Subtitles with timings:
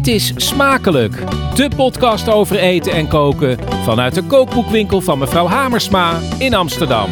[0.00, 1.14] Dit is Smakelijk,
[1.54, 7.10] de podcast over eten en koken vanuit de kookboekwinkel van mevrouw Hamersma in Amsterdam.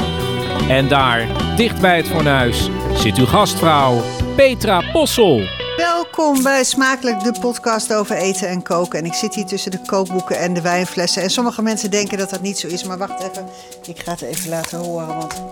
[0.68, 4.02] En daar, dicht bij het fornuis, zit uw gastvrouw
[4.36, 5.40] Petra Possel.
[5.76, 8.98] Welkom bij Smakelijk, de podcast over eten en koken.
[8.98, 11.22] En ik zit hier tussen de kookboeken en de wijnflessen.
[11.22, 13.46] En sommige mensen denken dat dat niet zo is, maar wacht even.
[13.86, 15.42] Ik ga het even laten horen, want...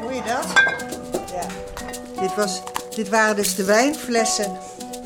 [0.00, 0.46] Hoor je dat?
[1.32, 1.46] Ja.
[2.20, 2.62] Dit, was,
[2.96, 4.58] dit waren dus de wijnflessen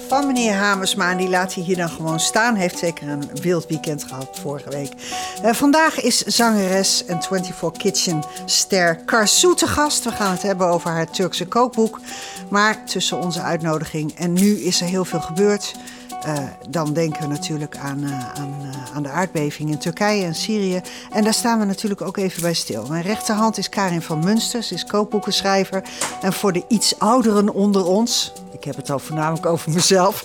[0.08, 1.10] van meneer Hamersma.
[1.10, 2.54] En die laat hij hier dan gewoon staan.
[2.54, 4.92] Heeft zeker een wild weekend gehad vorige week.
[5.42, 10.04] Eh, vandaag is zangeres en 24 Kitchen ster Karsu te gast.
[10.04, 12.00] We gaan het hebben over haar Turkse kookboek.
[12.48, 15.74] Maar tussen onze uitnodiging en nu is er heel veel gebeurd.
[16.24, 16.38] Eh,
[16.68, 20.80] dan denken we natuurlijk aan, eh, aan, eh, aan de aardbeving in Turkije en Syrië.
[21.10, 22.86] En daar staan we natuurlijk ook even bij stil.
[22.88, 24.62] Mijn rechterhand is Karin van Munster.
[24.62, 25.82] Ze is kookboekenschrijver.
[26.22, 28.32] En voor de iets ouderen onder ons...
[28.52, 30.24] Ik heb het al voornamelijk over mezelf.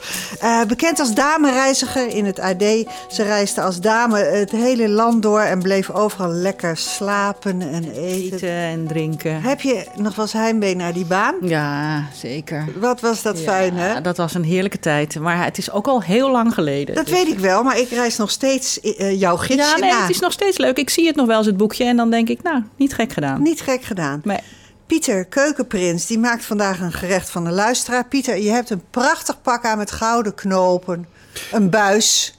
[0.68, 2.64] bekend als damereiziger in het AD.
[3.08, 8.36] Ze reisde als dame het hele land door en bleef overal lekker slapen en eten.
[8.36, 9.42] Eten en drinken.
[9.42, 11.36] Heb je nog wel eens heimwee naar die baan?
[11.42, 12.66] Ja, zeker.
[12.80, 14.02] Wat was dat fijn, hè?
[14.02, 15.20] Dat was een heerlijke tijd.
[15.20, 16.96] Maar het is ook al heel lang geleden.
[16.96, 19.92] Dat Dus- weet ik wel, maar ik reis nog steeds eh, jouw gidsje Ja, nee,
[19.92, 20.02] na.
[20.02, 20.78] het is nog steeds leuk.
[20.78, 21.84] Ik zie het nog wel eens, het boekje.
[21.86, 23.42] En dan denk ik, nou, niet gek gedaan.
[23.42, 24.22] Niet gek gedaan.
[24.24, 24.42] Maar
[24.86, 28.08] Pieter Keukenprins, die maakt vandaag een gerecht van de luisteraar.
[28.08, 31.08] Pieter, je hebt een prachtig pak aan met gouden knopen.
[31.52, 32.38] Een buis.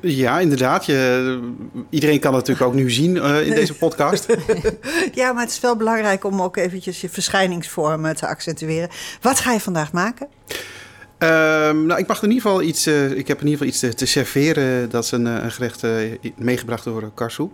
[0.00, 0.86] Ja, inderdaad.
[0.86, 1.52] Je,
[1.90, 4.26] iedereen kan het natuurlijk ook nu zien eh, in deze podcast.
[5.14, 8.88] Ja, maar het is wel belangrijk om ook eventjes je verschijningsvormen te accentueren.
[9.20, 10.28] Wat ga je vandaag maken?
[11.22, 12.86] Ehm, nou, ik mag in ieder geval iets.
[12.86, 14.90] eh, ik heb in ieder geval iets te, serveren.
[14.90, 15.90] Dat is een, eh, een gerecht eh,
[16.36, 17.48] meegebracht door Karsu.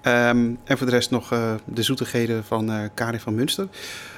[0.00, 1.28] Ehm, en voor de rest nog
[1.64, 3.68] de zoetigheden van Karin van Munster.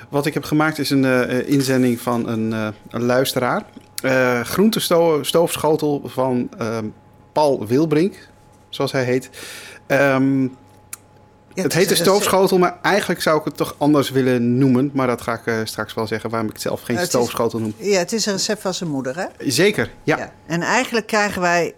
[0.08, 3.64] Wat ik heb gemaakt is een inzending van een, een luisteraar.
[4.42, 6.86] Groentestoofschotel van ehm,
[7.32, 8.28] Paul Wilbrink,
[8.68, 9.30] zoals hij heet.
[9.86, 10.46] Ehm,
[11.54, 14.90] Ja, het heet een is- stoofschotel, maar eigenlijk zou ik het toch anders willen noemen.
[14.94, 17.10] Maar dat ga ik eh, straks wel zeggen, waarom ik het zelf geen Het is-
[17.10, 17.74] stoofschotel noem.
[17.76, 19.26] Ja, het is een recept van zijn moeder, hè?
[19.50, 20.32] Zeker, ja.
[20.46, 21.74] En eigenlijk krijgen wij,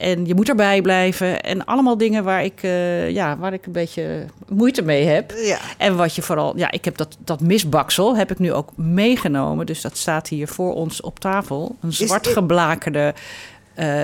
[0.00, 1.40] En je moet erbij blijven.
[1.40, 5.32] En allemaal dingen waar ik, eh, ja, waar ik een beetje moeite mee heb.
[5.44, 5.58] Ja.
[5.78, 6.56] En wat je vooral...
[6.56, 9.66] Ja, ik heb dat, dat misbaksel heb ik nu ook meegenomen.
[9.66, 11.76] Dus dat staat hier voor ons op tafel.
[11.80, 13.14] Een zwart geblakerde,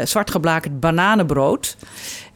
[0.05, 1.77] zwart geblakerd bananenbrood.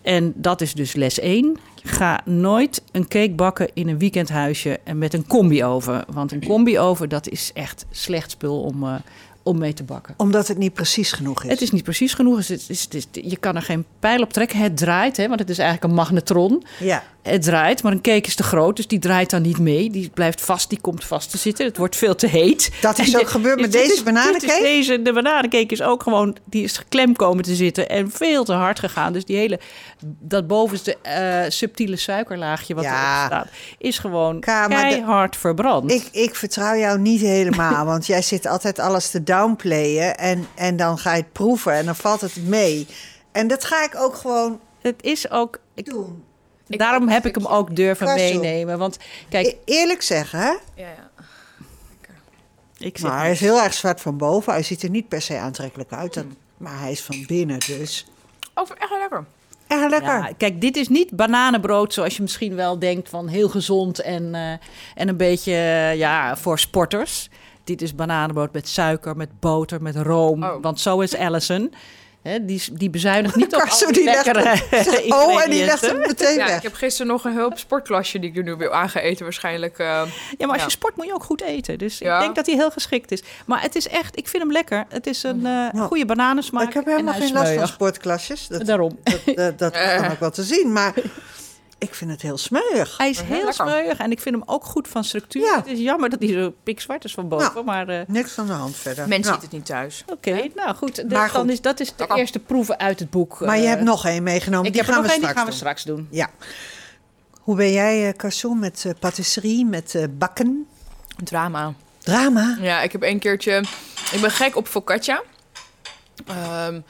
[0.03, 1.56] En dat is dus les 1.
[1.82, 6.04] Ga nooit een cake bakken in een weekendhuisje en met een combi-oven.
[6.12, 8.94] Want een combi-oven, dat is echt slecht spul om, eh,
[9.42, 10.14] om mee te bakken.
[10.16, 11.50] Omdat het niet precies genoeg is.
[11.50, 12.36] Het is niet precies genoeg.
[12.36, 14.58] Het is, het is- je kan er geen pijl op trekken.
[14.58, 16.64] Het draait, hè, want het is eigenlijk een magnetron.
[16.78, 17.03] Ja.
[17.22, 19.91] Het draait, maar een cake is te groot, dus die draait dan niet mee.
[19.91, 21.66] Die blijft vast, die komt vast te zitten.
[21.66, 22.70] Het wordt veel te heet.
[22.80, 24.60] Dat is ook gebeurd met deze bananencake?
[24.62, 28.53] Deze, de bananencake is ook gewoon, die is klem komen te zitten en veel te
[28.53, 29.12] hard gegaan.
[29.12, 29.60] Dus die hele,
[30.20, 33.16] dat bovenste eh, subtiele suikerlaagje wat Ja.
[33.18, 33.48] erop staat,
[33.78, 35.91] is gewoon Ka, de- keihard verbrand.
[35.92, 40.77] Ik, ik vertrouw jou niet helemaal, want jij zit altijd alles te downplayen en, en
[40.77, 42.86] dan ga je het proeven en dan valt het mee.
[43.32, 46.24] En dat ga ik ook gewoon het is ook, ik, doen.
[46.66, 48.78] daarom heb ik hem ook durven meenemen.
[48.78, 48.98] Want
[49.28, 50.50] kijk, E- eerlijk zeggen, hè?
[50.74, 51.10] Ja, ja.
[52.78, 54.53] ik zeg Maar hij is heel erg zwart van boven.
[54.53, 58.06] Hij ziet er niet per se aantrekkelijk uit, dan, maar hij is van binnen dus.
[58.54, 59.24] Over echt wel lekker.
[59.66, 60.09] Erg lekker.
[60.09, 64.34] Ja, kijk, dit is niet bananenbrood zoals je misschien wel denkt van heel gezond en,
[64.34, 64.53] eh,
[64.94, 65.53] en een beetje
[65.97, 67.28] ja, voor sporters.
[67.70, 70.44] Dit is bananenbrood met suiker, met boter, met room.
[70.44, 70.62] Oh.
[70.62, 71.72] Want zo is Allison.
[72.22, 75.50] Hè, die, die bezuinigt niet op Karso, al die die legt lekkere hem- Oh, en
[75.50, 76.56] die legt hem meteen Ja, weg.
[76.56, 79.24] ik heb gisteren nog een hulp sportklasje die ik er nu weer aan ga eten
[79.24, 79.78] waarschijnlijk.
[79.78, 79.86] eh.
[79.86, 80.02] Ja,
[80.38, 80.64] maar als Ja.
[80.64, 81.78] je sport moet je ook goed eten.
[81.78, 82.14] Dus Ja.
[82.14, 83.22] ik denk dat hij heel geschikt is.
[83.46, 84.84] Maar het is echt, ik vind hem lekker.
[84.88, 86.68] Het is een eh, Nou, goede bananensmaak.
[86.68, 88.46] ik heb helemaal geen last van sportklasjes.
[88.46, 88.98] Dat, Daarom.
[89.02, 90.72] dat, dat, dat kan ik wel te zien.
[90.72, 90.94] Maar
[91.80, 92.97] ik vind het heel smeuig.
[92.97, 93.54] Hij is Mhm, heel lekker.
[93.54, 95.42] smeuig en ik vind hem ook goed van structuur.
[95.42, 95.56] Ja.
[95.56, 97.50] Het is jammer dat hij zo pikzwart is van boven.
[97.54, 97.65] Nou.
[97.65, 99.09] Maar eh, Niks aan de hand verder.
[99.09, 100.04] Mensen Nou, ziet het niet thuis.
[100.12, 100.94] oké, nou goed.
[100.94, 101.50] Dus Maar Dan goed.
[101.50, 103.41] is, dat is de eerste proeven uit het boek.
[103.41, 104.66] maar je Eh, hebt nog één meegenomen.
[104.66, 105.77] Ik die heb gaan nog we één, die straks gaan we doen.
[105.77, 106.09] straks doen.
[106.10, 106.30] Ja.
[107.41, 110.66] Hoe ben jij, eh Carson, met eh, patisserie, met eh, bakken?
[111.24, 111.72] Drama.
[111.98, 112.56] Drama?
[112.60, 113.65] Ja, ik heb een keertje...
[114.12, 115.22] Ik ben gek op focaccia.
[116.26, 116.80] Ehm,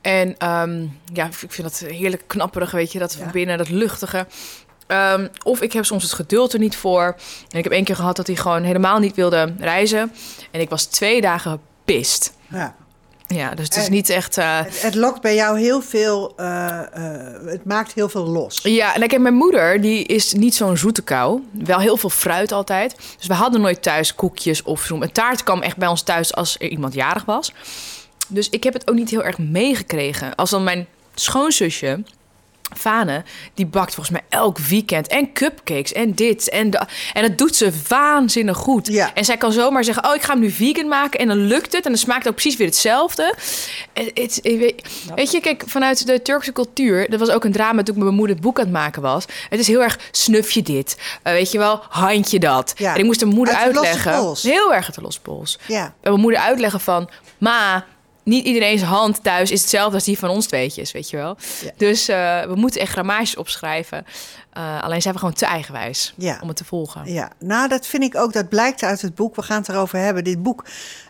[0.00, 2.98] en ehm, ja, ik vind dat heerlijk knapperig, weet je.
[2.98, 3.30] Dat van Ja.
[3.32, 4.26] binnen, dat luchtige.
[4.86, 7.16] Ehm, of ik heb soms het geduld er niet voor.
[7.50, 10.12] En ik heb één keer gehad dat hij gewoon helemaal niet wilde reizen.
[10.50, 11.50] En ik was twee dagen
[11.84, 12.32] gepist.
[12.48, 12.74] Ja.
[13.26, 14.38] Ja, dus het is En- niet echt...
[14.38, 18.60] eh, Het, het lokt bij jou heel veel, eh, eh, het maakt heel veel los.
[18.62, 21.40] Ja, en ik heb mijn moeder, die is niet zo'n zoete kou.
[21.52, 22.96] Wel heel veel fruit altijd.
[23.18, 25.00] Dus we hadden nooit thuis koekjes of zo.
[25.00, 27.52] Een taart kwam echt bij ons thuis als er iemand jarig was.
[28.28, 30.34] Dus ik heb het ook niet heel erg meegekregen.
[30.34, 32.02] Als dan mijn schoonzusje,
[32.76, 33.24] Fane,
[33.54, 35.06] die bakt volgens mij elk weekend.
[35.06, 36.88] En cupcakes en dit en dat.
[37.12, 38.86] En dat doet ze waanzinnig goed.
[38.86, 39.14] Ja.
[39.14, 41.20] En zij kan zomaar zeggen, oh, ik ga hem nu vegan maken.
[41.20, 41.84] En dan lukt het.
[41.84, 43.34] En dan smaakt het ook precies weer hetzelfde.
[43.92, 44.58] Het, ik
[45.14, 47.10] weet, je, kijk, vanuit de Turkse cultuur...
[47.10, 49.02] dat was ook een drama toen ik met mijn moeder het boek aan het maken
[49.02, 49.24] was.
[49.48, 50.96] Het is heel erg, snuf je dit?
[51.22, 52.74] Eh, weet je wel, handje dat?
[52.76, 52.92] Ja.
[52.92, 54.36] En ik moest mijn moeder Uit uitleggen.
[54.42, 55.58] Heel erg uit de losse pols.
[55.66, 55.84] Ja.
[55.84, 57.08] En mijn moeder uitleggen van...
[57.38, 57.86] Ma,
[58.24, 61.36] niet iedereen's hand thuis is hetzelfde als die van ons tweetjes, weet je wel.
[61.62, 61.70] Ja.
[61.76, 64.06] Dus eh, we moeten echt grammages opschrijven.
[64.52, 66.38] Eh, alleen zijn we gewoon te eigenwijs Ja.
[66.42, 67.12] om het te volgen.
[67.12, 69.36] Ja, nou dat vind ik ook, dat blijkt uit het boek.
[69.36, 70.24] We gaan het erover hebben.
[70.24, 70.64] Dit boek,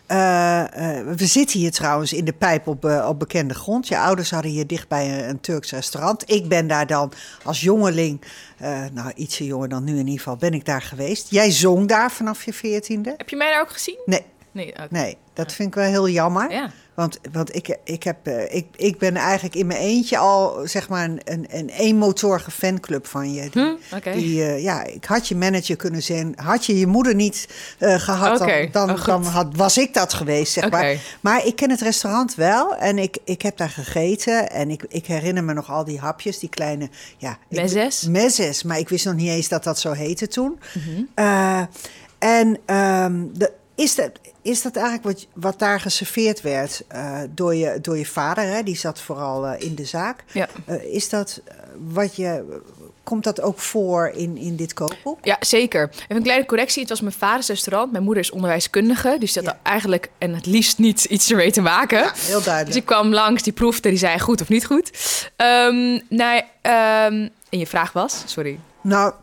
[0.05, 0.63] eh,
[1.05, 3.87] we zitten hier trouwens in de pijp op, op bekende grond.
[3.87, 6.23] Je ouders hadden hier dichtbij een, een Turks restaurant.
[6.31, 7.11] Ik ben daar dan
[7.43, 8.21] als jongeling,
[8.93, 11.27] nou ietsje jonger dan nu in ieder geval, ben ik daar geweest.
[11.31, 13.13] Jij zong daar vanaf je veertiende?
[13.17, 13.97] Heb je mij daar ook gezien?
[14.05, 14.21] Nee,
[14.51, 14.73] Nee.
[14.89, 16.51] nee, dat vind ik wel heel jammer.
[16.51, 16.71] Ja.
[16.95, 20.89] Want, want ik, ik, heb, eh, ik, ik ben eigenlijk in mijn eentje al zeg
[20.89, 23.49] maar een, een, een eenmotorige fanclub van je.
[23.49, 26.33] Die, Hm, die, eh, ja, ik had je manager kunnen zijn.
[26.35, 27.47] Had je je moeder niet
[27.79, 30.97] eh, gehad, dan, dan, oh, dan had, was ik dat geweest, zeg maar.
[31.21, 34.49] Maar ik ken het restaurant wel en ik, ik heb daar gegeten.
[34.49, 36.89] En ik, ik herinner me nog al die hapjes, die kleine...
[37.17, 37.37] Ja?
[38.07, 40.59] Mezes, maar ik wist nog niet eens dat dat zo heette toen.
[40.73, 41.65] Mhm.
[42.19, 44.11] En ehm, de, is, dat,
[44.45, 48.43] is dat eigenlijk wat, wat daar geserveerd werd eh, door, je, door je vader?
[48.43, 48.63] Hè?
[48.63, 50.23] Die zat vooral eh, in de zaak.
[50.31, 50.47] Ja.
[50.65, 51.41] Eh, is dat
[51.87, 52.59] wat je.
[53.03, 55.19] Komt dat ook voor in, in dit kookboek?
[55.21, 55.89] Ja, zeker.
[55.93, 56.81] Even een kleine correctie.
[56.81, 57.91] Het was mijn vaders restaurant.
[57.91, 59.15] Mijn moeder is onderwijskundige.
[59.19, 61.99] Dus die had eigenlijk en het liefst niet iets ermee te maken.
[61.99, 62.65] Ja, heel duidelijk.
[62.65, 64.91] Dus ik kwam langs, die proefde, die zei goed of niet goed.
[66.09, 68.23] Nou, ehm, en je vraag was?
[68.25, 68.59] Sorry.
[68.81, 69.13] Nou,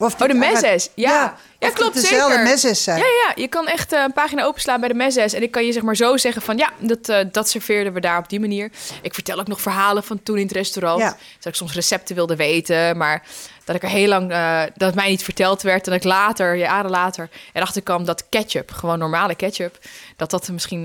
[0.00, 0.90] of Oh, de mezzes.
[0.94, 2.50] Ja, ja, klopt dit dezelfde zeker.
[2.50, 2.98] mezzes zijn.
[2.98, 5.32] Ja, ja, je kan echt eh, een pagina openslaan bij de mezzes.
[5.32, 6.56] En ik kan je zeg maar zo zeggen van...
[6.56, 8.70] ja, dat, eh, dat serveerden we daar op die manier.
[9.02, 11.00] Ik vertel ook nog verhalen van toen in het restaurant.
[11.00, 11.16] Ja.
[11.36, 12.96] Dat ik soms recepten wilde weten.
[12.96, 13.22] Maar
[13.64, 14.30] dat ik er heel lang...
[14.30, 15.86] eh, dat het mij niet verteld werd.
[15.86, 18.70] En dat ik later, jaren later, erachter kwam dat ketchup...
[18.70, 19.78] gewoon normale ketchup...
[20.16, 20.84] dat dat misschien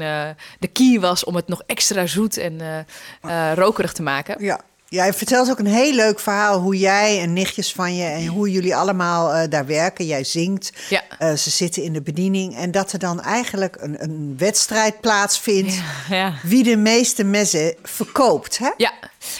[0.59, 2.85] de key was om het nog extra zoet en
[3.55, 4.43] rokerig te maken.
[4.43, 4.59] Ja.
[4.89, 8.51] Jij vertelt ook een heel leuk verhaal hoe jij en nichtjes van je en hoe
[8.51, 10.05] jullie allemaal eh, daar werken.
[10.05, 11.01] Jij zingt, Ja.
[11.19, 15.75] eh, ze zitten in de bediening en dat er dan eigenlijk een, een wedstrijd plaatsvindt.
[16.09, 16.33] Ja.
[16.43, 18.57] Wie de meeste messen verkoopt.
[18.57, 18.69] Hè?
[18.77, 18.91] Ja,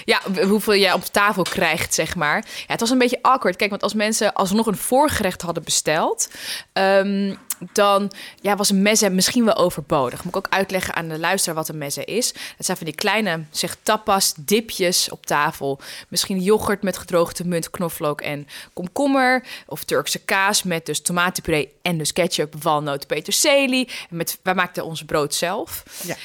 [0.06, 2.46] ja, hoeveel jij op tafel krijgt, zeg maar.
[2.46, 3.56] Ja, het was een beetje awkward.
[3.56, 6.30] Kijk, want als mensen alsnog een voorgerecht hadden besteld...
[6.74, 7.34] ehm,
[7.74, 10.24] dan ja, was een mezze misschien wel overbodig.
[10.24, 12.34] Moet ik ook uitleggen aan de luisteraar wat een mezze is.
[12.58, 15.80] Het zijn van die kleine, zeg tapas, dipjes op tafel.
[16.08, 19.44] Misschien yoghurt met gedroogde munt, knoflook en komkommer.
[19.68, 23.90] Of Turkse kaas met dus tomatenpuree en dus ketchup, walnoot, peterselie.
[24.10, 25.84] En met, wij maakten ons brood zelf.
[26.04, 26.16] Ja.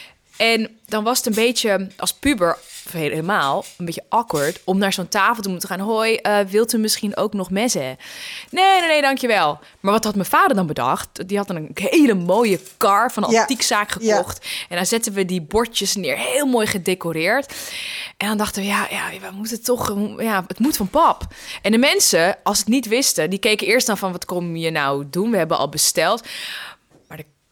[0.40, 2.58] En dan was het een beetje als puber,
[2.90, 5.80] helemaal, een beetje awkward om naar zo'n tafel te moeten gaan.
[5.80, 7.96] Hoi, eh, wilt u misschien ook nog messen?
[8.50, 9.58] Nee, nee, nee, dankjewel.
[9.80, 11.28] Maar wat had mijn vader dan bedacht?
[11.28, 13.40] Die had dan een hele mooie kar van een Ja.
[13.40, 14.46] antiekzaak gekocht.
[14.68, 17.54] En dan zetten we die bordjes neer, heel mooi gedecoreerd.
[18.16, 21.22] En dan dachten we, ja, ja we moeten toch, ja, het moet van pap.
[21.62, 24.70] En de mensen, als het niet wisten, die keken eerst dan van, wat kom je
[24.70, 25.30] nou doen?
[25.30, 26.22] We hebben al besteld.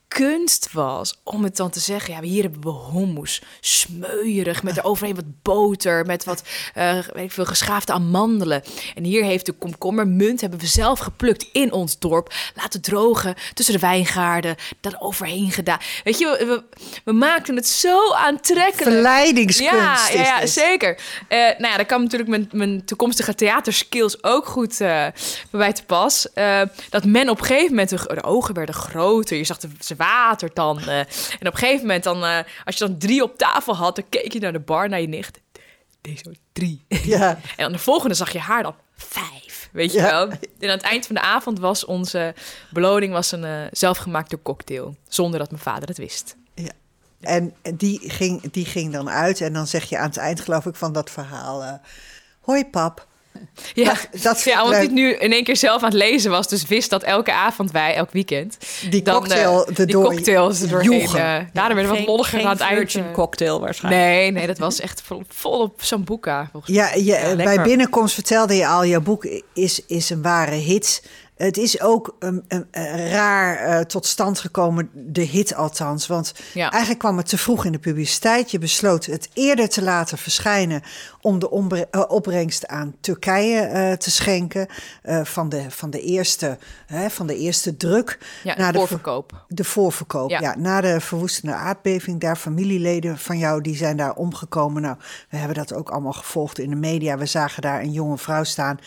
[0.08, 2.14] Kunst was om het dan te zeggen.
[2.14, 6.42] Ja, hier hebben we hummus, smeurig, met eroverheen wat boter, met wat
[6.74, 8.62] eh, weet ik veel, geschaafde amandelen.
[8.94, 13.74] En hier heeft de komkommermunt, hebben we zelf geplukt in ons dorp, laten drogen tussen
[13.74, 15.78] de wijngaarden, dat overheen gedaan.
[16.04, 16.62] Weet je, we,
[17.04, 18.90] we maakten het zo aantrekkelijk.
[18.90, 21.00] Verleidingskunst Ja, ja, is ja zeker.
[21.28, 25.06] Eh nou ja, daar kan natuurlijk mijn, mijn toekomstige theaterskills ook goed eh,
[25.50, 26.26] bij te pas.
[26.90, 29.36] Dat men op een gegeven moment, de, de ogen werden groter.
[29.36, 30.98] Je zag de, ze watertanden.
[31.38, 34.04] En op een gegeven moment, dan, eh, als je dan drie op tafel had, dan
[34.08, 35.40] keek je naar de bar, naar je nicht.
[36.00, 36.84] Deze drie.
[37.14, 37.28] Ja.
[37.28, 39.68] En dan de volgende zag je haar dan vijf.
[39.72, 40.06] Weet je Ja.
[40.10, 40.28] wel?
[40.30, 42.34] En aan het eind van de avond was onze
[42.70, 44.96] beloning was een eh, zelfgemaakte cocktail.
[45.08, 46.36] Zonder dat mijn vader het wist.
[47.20, 49.40] En die ging, die ging dan uit.
[49.40, 51.62] En dan zeg je aan het eind, geloof ik, van dat verhaal...
[51.62, 51.72] eh,
[52.40, 53.06] Hoi pap.
[53.74, 56.48] Ja, Dat- dat ja omdat ik nu in één keer zelf aan het lezen was.
[56.48, 58.56] Dus wist dat elke avond wij, elk weekend...
[58.90, 60.90] Die dan, cocktail eh, die cocktails er doorheen.
[60.90, 61.20] joegen.
[61.20, 62.78] ja, dan werden we wat lolliger geen aan het eind.
[62.78, 63.12] virgin eh.
[63.12, 64.04] cocktail waarschijnlijk.
[64.04, 66.48] Nee, nee, dat was echt vol, vol op Sambuca.
[66.52, 66.84] Volgens mij.
[66.84, 67.62] Ja, je, bij lekker.
[67.62, 71.02] binnenkomst vertelde je al, jouw boek is, is een ware hit.
[71.38, 76.06] Het is ook een, een- een raar eh, tot stand gekomen, de hit althans.
[76.06, 76.70] Want Ja.
[76.70, 78.50] eigenlijk kwam het te vroeg in de publiciteit.
[78.50, 80.82] Je besloot het eerder te laten verschijnen
[81.20, 84.66] om de eh, opbrengst aan Turkije eh, te schenken.
[85.02, 88.18] eh, van, de, van, de eerste, hè, van de eerste druk.
[88.44, 89.44] Ja, de ver- voorverkoop.
[89.48, 90.40] de voorverkoop, ja.
[90.40, 90.54] Ja.
[90.56, 94.82] Na de verwoestende aardbeving, daar familieleden van jou, die zijn daar omgekomen.
[94.82, 94.96] Nou,
[95.30, 97.18] we hebben dat ook allemaal gevolgd in de media.
[97.18, 98.78] We zagen daar een jonge vrouw staan.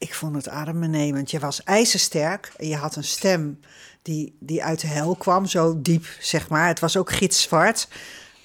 [0.00, 1.30] Ik vond het adembenemend.
[1.30, 3.60] Je was ijzersterk je had een stem
[4.02, 6.66] die, die uit de hel kwam, zo diep, zeg maar.
[6.66, 7.88] Het was ook gitzwart.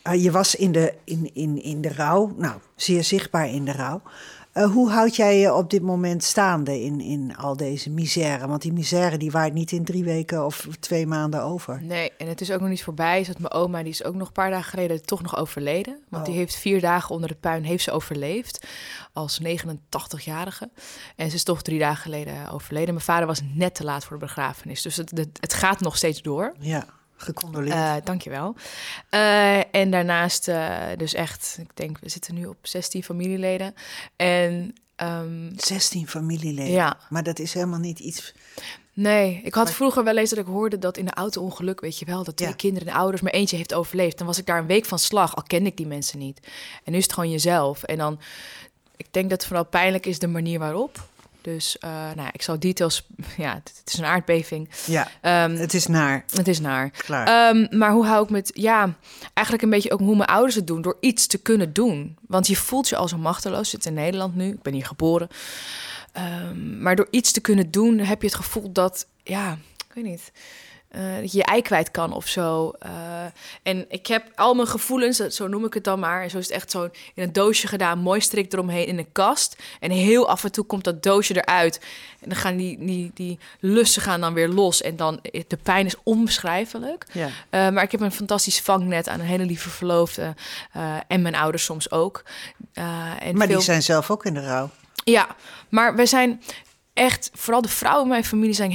[0.01, 3.71] Eh, je was in de, in, in, in de rouw, nou, zeer zichtbaar in de
[3.71, 4.01] rouw.
[4.55, 8.47] Eh, hoe houd jij je op dit moment staande in, in al deze misère?
[8.47, 11.83] Want die misère die waait niet in drie weken of twee maanden over.
[11.83, 13.19] Nee, en het is ook nog niet voorbij.
[13.19, 16.00] Is dat mijn oma, die is ook nog een paar dagen geleden toch nog overleden.
[16.09, 16.29] Want Oh.
[16.29, 18.65] die heeft vier dagen onder de puin heeft ze overleefd.
[19.13, 20.69] Als 89-jarige.
[21.15, 22.93] En ze is toch drie dagen geleden overleden.
[22.93, 24.81] Mijn vader was net te laat voor de begrafenis.
[24.81, 26.53] Dus het, het, het gaat nog steeds door.
[26.59, 26.85] Ja,
[27.15, 27.75] gecondoleerd.
[27.75, 28.55] Eh dankjewel.
[29.10, 33.75] Eh en daarnaast eh, dus echt, ik denk, we zitten nu op 16 familieleden.
[34.15, 36.72] En ehm, 16 familieleden.
[36.72, 36.98] ja.
[37.10, 38.34] Maar dat is helemaal niet iets.
[38.93, 42.05] Nee, ik had vroeger wel eens dat ik hoorde dat in een auto-ongeluk, weet je
[42.05, 42.55] wel, dat twee Ja.
[42.55, 44.17] kinderen en ouders, maar eentje heeft overleefd.
[44.17, 46.39] Dan was ik daar een week van slag, al kende ik die mensen niet.
[46.84, 47.84] En nu is het gewoon jezelf.
[47.84, 48.19] En dan,
[48.98, 51.07] ik denk dat het vooral pijnlijk is de manier waarop.
[51.45, 54.69] Dus, eh, nou, ik zal details, ja, het, het is een aardbeving.
[54.85, 56.25] Ja, Ehm, het is naar.
[56.29, 56.89] het is naar.
[56.89, 57.27] Klaar.
[57.55, 58.93] Ehm, maar hoe hou ik met, ja,
[59.33, 62.17] eigenlijk een beetje ook hoe mijn ouders het doen, door iets te kunnen doen.
[62.27, 63.69] Want je voelt je al zo machteloos.
[63.69, 65.27] Zit in Nederland nu, ik ben hier geboren.
[66.11, 70.03] Ehm, maar door iets te kunnen doen, heb je het gevoel dat, ja, ik weet
[70.03, 70.31] niet,
[70.95, 72.71] eh, dat je je ei kwijt kan of zo.
[72.79, 72.91] Eh,
[73.63, 76.23] en ik heb al mijn gevoelens, zo noem ik het dan maar.
[76.23, 76.83] En zo is het echt zo
[77.13, 79.55] in een doosje gedaan, mooi strik eromheen in een kast.
[79.79, 81.79] En heel af en toe komt dat doosje eruit.
[82.19, 84.81] En dan gaan die, die, die lussen gaan dan weer los.
[84.81, 87.05] En dan, de pijn is onbeschrijfelijk.
[87.11, 87.29] ja.
[87.49, 90.33] Eh, maar ik heb een fantastisch vangnet aan een hele lieve verloofde.
[90.71, 92.23] eh, en mijn ouders soms ook.
[92.73, 92.83] Eh,
[93.19, 93.55] en Maar veel...
[93.55, 94.69] die zijn zelf ook in de rouw.
[95.03, 95.27] Ja,
[95.69, 96.41] maar we zijn
[96.93, 98.71] echt, vooral de vrouwen in mijn familie zijn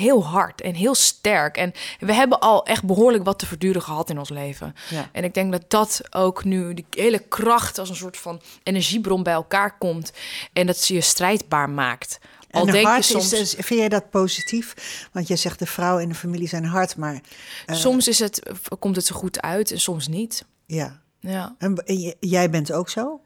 [0.00, 1.56] heel hard en heel sterk.
[1.56, 4.74] En we hebben al echt behoorlijk wat te verduren gehad in ons leven.
[4.90, 5.08] Ja.
[5.12, 9.22] En ik denk dat dat ook nu die hele kracht als een soort van energiebron
[9.22, 10.12] bij elkaar komt.
[10.52, 12.18] En dat ze je strijdbaar maakt.
[12.50, 14.74] Al en denk hard je soms, is, vind jij dat positief?
[15.12, 17.20] Want je zegt de vrouwen in de familie zijn hard, maar
[17.66, 18.42] eh, soms is het,
[18.78, 20.44] komt het zo goed uit en soms niet.
[20.66, 21.00] ja.
[21.22, 21.54] Ja.
[21.58, 23.20] En, en jij bent ook zo?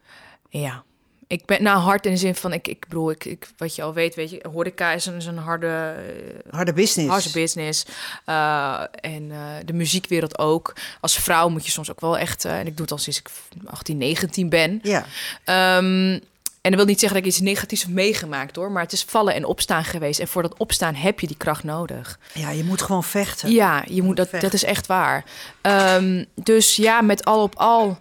[0.49, 0.85] Ja.
[1.27, 3.83] Ik ben nou hard in de zin van, ik, ik bedoel, ik, ik, wat je
[3.83, 7.11] al weet, weet je, horeca is een, is een harde, eh, Harde business.
[7.11, 7.85] harde business.
[8.27, 10.73] Uh, en uh, de muziekwereld ook.
[11.01, 13.19] Als vrouw moet je soms ook wel echt, uh, en ik doe het al sinds
[13.19, 13.29] ik
[13.65, 14.81] 18, 19 ben.
[14.83, 15.05] Ja.
[15.79, 16.21] Um,
[16.65, 19.03] en dat wil niet zeggen dat ik iets negatiefs heb meegemaakt hoor, maar het is
[19.03, 20.21] vallen en opstaan geweest.
[20.21, 22.19] En voor dat opstaan heb je die kracht nodig.
[22.33, 23.51] Ja, je moet gewoon vechten.
[23.51, 24.51] Ja, je moet dat, vechten.
[24.51, 25.25] dat is echt waar.
[25.63, 27.99] Um, dus ja, met al op al.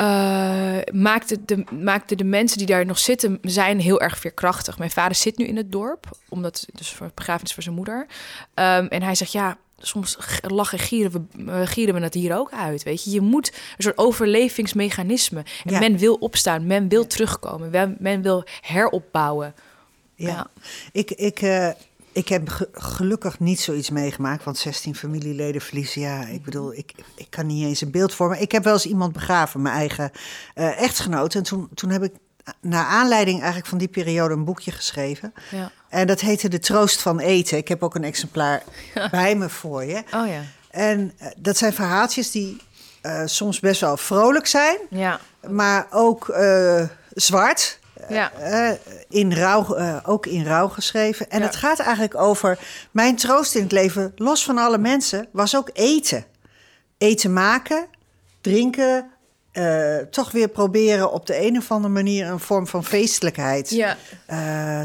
[0.00, 4.78] Uh, maakte, de, maakte de mensen die daar nog zitten, zijn heel erg veerkrachtig.
[4.78, 8.06] Mijn vader zit nu in het dorp, omdat dus voor begrafenis voor zijn moeder.
[8.54, 12.36] Um, en hij zegt ja, soms lachen en gieren we, uh, gieren we het hier
[12.36, 12.82] ook uit.
[12.82, 15.44] Weet je, je moet een soort overlevingsmechanisme.
[15.64, 15.78] En ja.
[15.78, 19.54] men wil opstaan, men wil terugkomen, men, men, wil heropbouwen.
[20.14, 20.50] Ja, ja.
[20.92, 21.70] ik, ik, uh,
[22.16, 26.92] ik heb ge gelukkig niet zoiets meegemaakt, want 16 familieleden verliezen, ja, ik bedoel, ik,
[27.14, 28.40] ik kan niet eens een beeld vormen.
[28.40, 30.10] Ik heb wel eens iemand begraven, mijn eigen
[30.54, 31.34] echtgenoot.
[31.34, 32.12] En toen, toen heb ik
[32.60, 35.32] naar aanleiding eigenlijk van die periode een boekje geschreven.
[35.50, 35.70] Ja.
[35.88, 37.56] En dat heette De Troost van Eten.
[37.58, 38.62] Ik heb ook een exemplaar
[39.10, 40.02] bij me voor je.
[40.14, 40.40] Oh ja.
[40.70, 42.60] En eh, dat zijn verhaaltjes die
[43.02, 45.20] eh, soms best wel vrolijk zijn, Ja.
[45.48, 46.34] maar ook
[47.14, 47.78] zwart.
[48.08, 48.32] Ja.
[48.32, 48.70] Eh,
[49.08, 51.30] in rouw, eh, ook in rouw geschreven.
[51.30, 51.46] En Ja.
[51.46, 52.58] het gaat eigenlijk over
[52.90, 56.24] mijn troost in het leven, los van alle mensen, was ook eten.
[56.98, 57.86] Eten maken,
[58.40, 59.10] drinken,
[59.52, 63.96] eh, toch weer proberen op de een of andere manier een vorm van feestelijkheid Ja.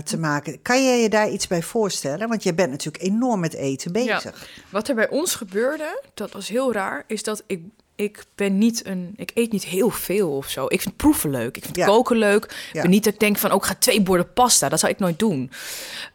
[0.04, 0.62] te maken.
[0.62, 2.28] Kan je je daar iets bij voorstellen?
[2.30, 4.48] Want je bent natuurlijk enorm met eten bezig.
[4.70, 7.62] Wat er bij ons gebeurde, dat was heel raar, is dat ik,
[7.96, 10.66] ik ben niet een, ik eet niet heel veel of zo.
[10.68, 11.86] Ik vind proeven leuk, ik vind Ja.
[11.86, 12.44] koken leuk.
[12.44, 12.82] Ik Ja.
[12.82, 15.20] ben niet dat ik denk van, ook ga twee borden pasta, dat zou ik nooit
[15.20, 15.52] doen.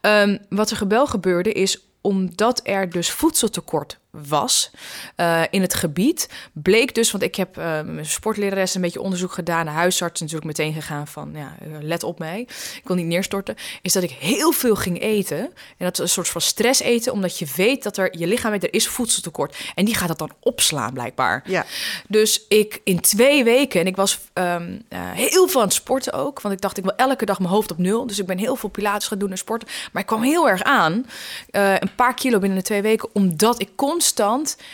[0.00, 4.70] Ehm, wat er gebel gebeurde is omdat er dus voedseltekort was
[5.16, 9.32] eh, in het gebied, bleek dus, want ik heb met mijn sportlerares een beetje onderzoek
[9.32, 13.06] gedaan, de huisarts natuurlijk meteen gegaan van, ja, eh, let op mij, ik wil niet
[13.06, 15.38] neerstorten, is dat ik heel veel ging eten.
[15.38, 18.50] En dat is een soort van stress eten, omdat je weet dat er, je lichaam
[18.50, 19.56] weet, er is voedseltekort.
[19.74, 21.42] En die gaat dat dan opslaan blijkbaar.
[21.46, 21.64] Ja.
[22.08, 26.12] Dus ik in twee weken, en ik was ehm, eh, heel veel aan het sporten
[26.12, 26.40] ook.
[26.40, 28.06] Want ik dacht, ik wil elke dag mijn hoofd op nul.
[28.06, 29.68] Dus ik ben heel veel pilates gaan doen en sporten.
[29.92, 31.06] Maar ik kwam heel erg aan.
[31.50, 33.08] een paar kilo binnen de twee weken.
[33.12, 34.05] Omdat ik constant...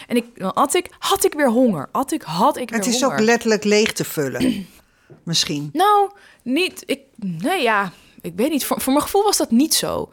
[0.07, 1.89] En ik, dan had ik, had ik weer honger.
[1.93, 3.19] Had ik, had ik weer Het is honger.
[3.19, 4.67] ook letterlijk leeg te vullen.
[5.23, 5.71] Misschien.
[5.73, 6.11] Nou,
[6.43, 6.83] niet.
[6.87, 7.93] Ik, nee, ja.
[8.21, 8.65] Ik weet niet.
[8.65, 10.09] Voor, voor mijn gevoel was dat niet zo.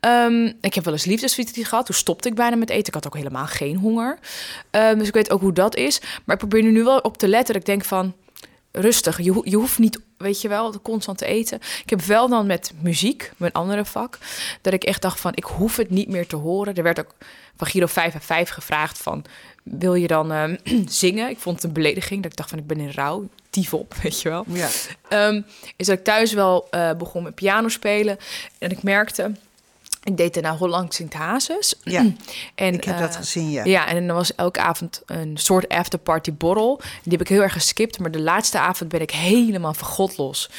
[0.00, 1.86] Ehm, ik heb wel eens liefdesvisites gehad.
[1.86, 2.86] Toen stopte ik bijna met eten.
[2.86, 4.18] Ik had ook helemaal geen honger.
[4.70, 6.00] Ehm, dus ik weet ook hoe dat is.
[6.00, 7.52] Maar ik probeer er nu wel op te letten.
[7.52, 8.14] Dat ik denk van...
[8.72, 9.22] Rustig.
[9.22, 11.58] Je, ho- je hoeft niet, weet je wel, constant te eten.
[11.82, 14.18] Ik heb wel dan met muziek, mijn andere vak...
[14.60, 16.74] dat ik echt dacht van, ik hoef het niet meer te horen.
[16.74, 17.14] Er werd ook
[17.56, 19.24] van Giro 5 en 5 gevraagd van...
[19.62, 21.30] wil je dan ehm, zingen?
[21.30, 22.22] Ik vond het een belediging.
[22.22, 23.28] Dat ik dacht van, ik ben in rouw.
[23.50, 24.44] Dief op, weet je wel.
[24.48, 24.68] Ja.
[25.08, 25.42] Ehm,
[25.76, 28.16] is dat ik thuis wel eh, begon met piano spelen.
[28.58, 29.32] En ik merkte,
[30.02, 31.74] ik deed daarna Holland Sint Hazes.
[31.82, 32.00] Ja,
[32.54, 33.64] en, ik heb dat eh, gezien, ja.
[33.64, 36.80] Ja, en dan was elke avond een soort afterparty borrel.
[37.02, 37.98] Die heb ik heel erg geskipt.
[37.98, 40.50] Maar de laatste avond ben ik helemaal vergodlos.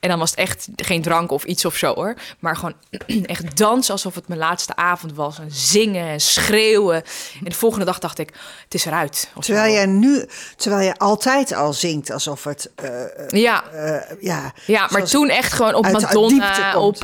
[0.00, 2.14] En dan was het echt geen drank of iets of zo hoor.
[2.38, 2.74] Maar gewoon
[3.26, 5.38] echt dansen alsof het mijn laatste avond was.
[5.38, 7.02] En zingen en schreeuwen.
[7.38, 8.32] En de volgende dag dacht ik,
[8.64, 9.30] het is eruit.
[9.40, 13.64] Terwijl jij nu, terwijl je altijd al zingt alsof het, eh, eh, Ja,
[14.20, 14.52] ja.
[14.66, 16.96] Ja, maar toen echt gewoon op Madonna, op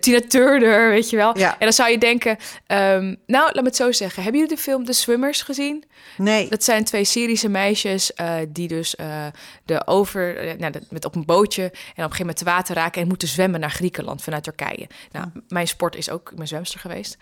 [0.00, 1.38] Tina Turner, weet je wel.
[1.38, 1.52] Ja.
[1.52, 2.36] En dan zou je denken,
[2.66, 4.22] ehm, nou, laat me het zo zeggen.
[4.22, 5.84] Hebben jullie de film The Swimmers gezien?
[6.16, 9.26] Nee, Dat zijn twee Syrische meisjes eh, die dus eh,
[9.64, 12.44] de over, eh, nou, de- met op een bootje en op een gegeven moment te
[12.44, 14.86] water raken en moeten zwemmen naar Griekenland vanuit Turkije.
[15.12, 17.16] Nou, mijn sport is ook, ben zwemster geweest.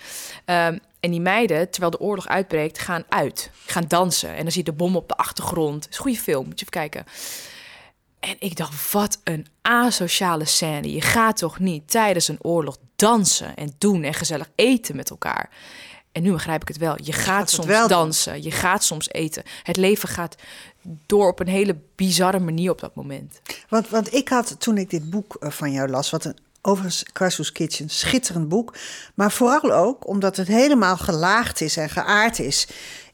[0.45, 4.35] Ehm, en die meiden, terwijl de oorlog uitbreekt, gaan uit, gaan dansen.
[4.35, 5.85] En dan zie je de bom op de achtergrond.
[5.85, 7.05] Het is een goede film, moet je even kijken.
[8.21, 10.93] En ik dacht, wat een asociale scène.
[10.93, 15.51] Je gaat toch niet tijdens een oorlog dansen en doen en gezellig eten met elkaar.
[16.13, 16.97] En nu begrijp ik het wel.
[17.03, 19.43] Je gaat, soms wel dansen, je gaat soms eten.
[19.63, 20.37] Het leven gaat
[21.07, 23.41] door op een hele bizarre manier op dat moment.
[23.69, 27.05] want, want ik had toen ik dit boek eh, van jou las, wat een overigens
[27.13, 28.75] Karso's Kitchen, schitterend boek.
[29.15, 32.69] Maar vooral ook omdat het helemaal gelaagd is en geaard is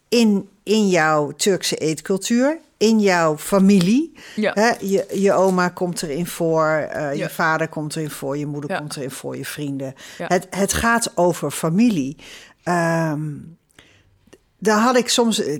[0.08, 4.12] in, in jouw Turkse eetcultuur, in jouw familie.
[4.36, 4.52] Ja.
[4.54, 7.10] Hè, je, je oma komt erin voor, eh, Ja.
[7.10, 8.78] je vader komt erin voor, je moeder Ja.
[8.78, 9.94] komt erin voor, je vrienden.
[10.18, 10.26] Ja.
[10.28, 12.16] Het, het gaat over familie.
[12.62, 13.20] Ehm
[14.62, 15.58] daar had ik soms, eh,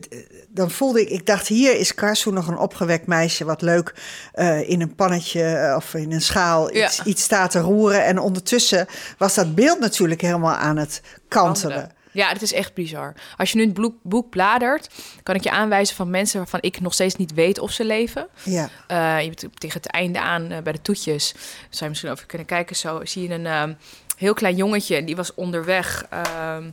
[0.49, 3.95] dan voelde ik, ik dacht, hier is Karsu nog een opgewekt meisje, wat leuk
[4.33, 6.87] eh, in een pannetje of in een schaal Ja.
[6.87, 8.05] iets, iets staat te roeren.
[8.05, 8.87] En ondertussen
[9.19, 11.91] was dat beeld natuurlijk helemaal aan het kantelen.
[12.13, 13.15] Ja, het is echt bizar.
[13.37, 14.89] Als je nu het boek, boek bladert,
[15.23, 18.29] kan ik je aanwijzen van mensen waarvan ik nog steeds niet weet of ze leven.
[18.43, 21.29] Ja, Eh, je hebt tegen het einde aan eh, bij de toetjes,
[21.69, 22.77] zou je misschien over kunnen kijken.
[22.77, 23.73] Zo zie je een ehm,
[24.17, 26.71] heel klein jongetje, die was onderweg ehm,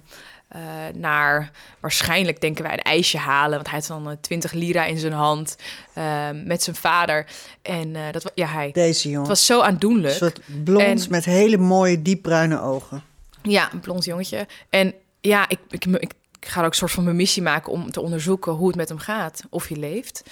[0.47, 0.62] eh,
[0.93, 4.97] naar waarschijnlijk denken wij een ijsje halen, want hij had dan eh, 20 lira in
[4.97, 5.56] zijn hand
[5.93, 7.26] ehm, met zijn vader.
[7.62, 8.71] En dat ja, hij.
[8.71, 9.28] deze Het jongen.
[9.28, 10.13] was zo aandoenlijk.
[10.13, 13.04] Een soort blond En- met hele mooie diepbruine ogen.
[13.41, 14.47] Ja, een blond jongetje.
[14.69, 14.93] En
[15.28, 18.02] ja, ik, ik, ik, ik ga ook een soort van mijn missie maken om te
[18.02, 20.24] onderzoeken hoe het met hem gaat, of hij leeft.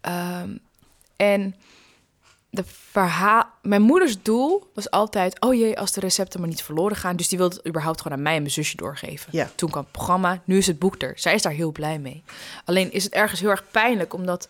[0.00, 0.56] Ehm,
[1.16, 1.54] en
[2.50, 6.96] de verhaal, mijn moeders doel was altijd: oh jee, als de recepten maar niet verloren
[6.96, 7.16] gaan.
[7.16, 9.28] Dus die wilde het überhaupt gewoon aan mij en mijn zusje doorgeven.
[9.32, 9.50] Ja.
[9.54, 11.12] Toen kwam het programma, nu is het boek er.
[11.18, 12.22] Zij is daar heel blij mee.
[12.64, 14.48] Alleen is het ergens heel erg pijnlijk, omdat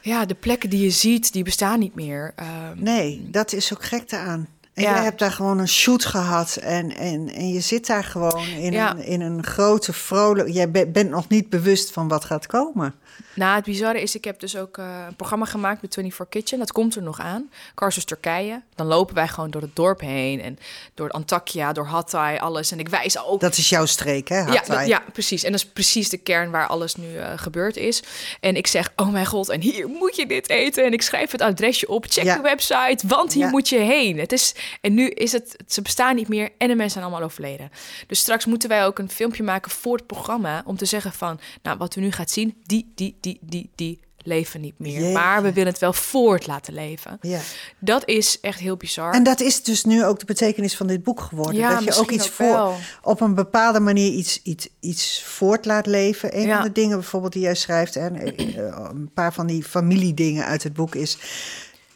[0.00, 2.32] ja, de plekken die je ziet, die bestaan niet meer.
[2.36, 4.48] Ehm, Nee, dat is ook gek aan.
[4.74, 4.94] En Ja.
[4.94, 6.56] jij hebt daar gewoon een shoot gehad.
[6.56, 8.90] En, en, en je zit daar gewoon in, Ja.
[8.90, 10.48] een, in een grote, vrolijk...
[10.48, 12.94] Jij be- bent nog niet bewust van wat gaat komen.
[13.34, 16.58] Nou, het bizarre is, ik heb dus ook eh, een programma gemaakt met 24 Kitchen.
[16.58, 17.50] Dat komt er nog aan.
[17.74, 18.62] Karsus Turkije.
[18.74, 20.40] Dan lopen wij gewoon door het dorp heen.
[20.42, 20.58] En
[20.94, 22.70] door Antakya, door Hatay, alles.
[22.72, 24.38] En ik wijs ook Dat is jouw streek, hè?
[24.38, 24.76] Ja, Hatay?
[24.78, 25.44] dat- ja, precies.
[25.44, 28.02] En dat is precies de kern waar alles nu eh, gebeurd is.
[28.40, 30.84] En ik zeg, oh mijn god, en hier moet je dit eten.
[30.84, 32.34] En ik schrijf het adresje op, check Ja.
[32.36, 33.50] de website, want hier Ja.
[33.50, 34.18] moet je heen.
[34.18, 37.22] Het is, en nu is het, ze bestaan niet meer en de mensen zijn allemaal
[37.22, 37.70] overleden.
[38.06, 40.62] Dus straks moeten wij ook een filmpje maken voor het programma...
[40.64, 44.00] om te zeggen van, nou, wat u nu gaat zien, die, die, die, die, die
[44.22, 44.92] leven niet meer.
[45.00, 45.12] Jeetje.
[45.12, 47.18] Maar we willen het wel voort laten leven.
[47.20, 47.38] Ja.
[47.78, 49.12] Dat is echt heel bizar.
[49.14, 51.54] En dat is dus nu ook de betekenis van dit boek geworden.
[51.54, 55.64] Ja, dat je ook iets ook voor, op een bepaalde manier iets, iets, iets voort
[55.64, 56.36] laat leven.
[56.36, 56.56] Een Ja.
[56.56, 60.44] van de dingen bijvoorbeeld die jij schrijft, en eh, eh, een paar van die familiedingen
[60.44, 61.18] uit het boek is.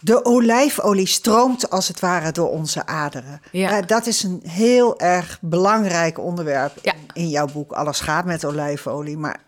[0.01, 3.41] De olijfolie stroomt als het ware door onze aderen.
[3.53, 3.79] Ja.
[3.79, 7.73] Eh, dat is een heel erg belangrijk onderwerp in jouw boek.
[7.73, 9.41] Alles gaat met olijfolie, maar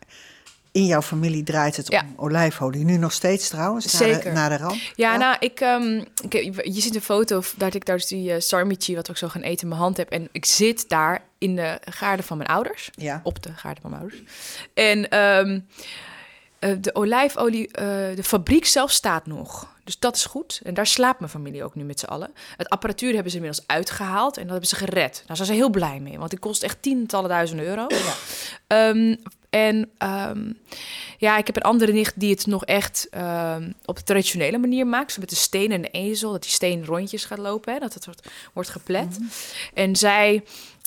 [0.77, 2.01] in jouw familie draait het Ja.
[2.01, 2.85] om olijfolie.
[2.85, 4.23] Nu nog steeds trouwens, na Zeker.
[4.25, 4.81] de, na de ramp.
[4.95, 5.61] Ja, nou, ik,
[6.29, 9.29] ik, je ziet een foto dat ik daar dus die uh, sarmichi, wat ook zo
[9.29, 10.11] gaan eten, in mijn hand heb.
[10.11, 12.91] En ik zit daar in de gaarden van mijn ouders.
[12.95, 13.21] Ja.
[13.25, 14.23] Op de gaarden van mijn ouders.
[14.75, 15.61] En ehm,
[16.59, 17.85] eh, de olijfolie, eh,
[18.17, 19.75] de fabriek zelf staat nog.
[19.85, 20.61] Dus dat is goed.
[20.65, 22.31] En daar slaapt mijn familie ook nu met z'n allen.
[22.57, 25.23] Het apparatuur hebben ze inmiddels uitgehaald en dat hebben ze gered.
[25.27, 27.87] Daar zijn ze heel blij mee, want die kost echt tientallen duizenden euro.
[28.67, 29.15] Ehm,
[29.57, 30.53] en ehm,
[31.19, 34.87] ja, ik heb een andere nicht die het nog echt ehm, op de traditionele manier
[34.87, 35.13] maakt.
[35.13, 37.95] Zo met de steen en de ezel, dat die steen rondjes gaat lopen, hè, dat
[37.95, 39.19] het wordt, wordt geplet.
[39.75, 40.43] En zij,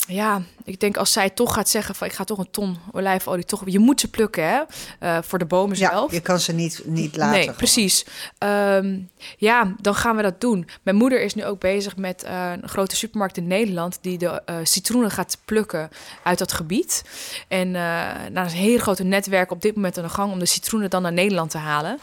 [0.08, 3.46] ja, ik denk als zij toch gaat zeggen van ik ga toch een ton olijfolie
[3.46, 4.62] toch, je moet ze plukken, hè,
[5.00, 6.12] eh, voor de bomen Ja, zelf.
[6.12, 7.32] je kan ze niet, niet laten.
[7.34, 7.56] Nee, gewoon.
[7.58, 8.06] precies.
[8.38, 9.00] Ehm,
[9.38, 10.70] ja, dan gaan we dat doen.
[10.84, 13.98] Mijn moeder is nu ook bezig met eh, een grote supermarkt in Nederland...
[14.02, 15.90] die de eh, citroenen gaat plukken
[16.24, 17.04] uit dat gebied.
[17.48, 20.32] En nou, dat is een hele grote netwerk op dit moment aan de gang...
[20.32, 22.00] om de citroenen dan naar Nederland te halen.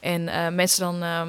[0.00, 1.02] En mensen dan...
[1.02, 1.28] ehm,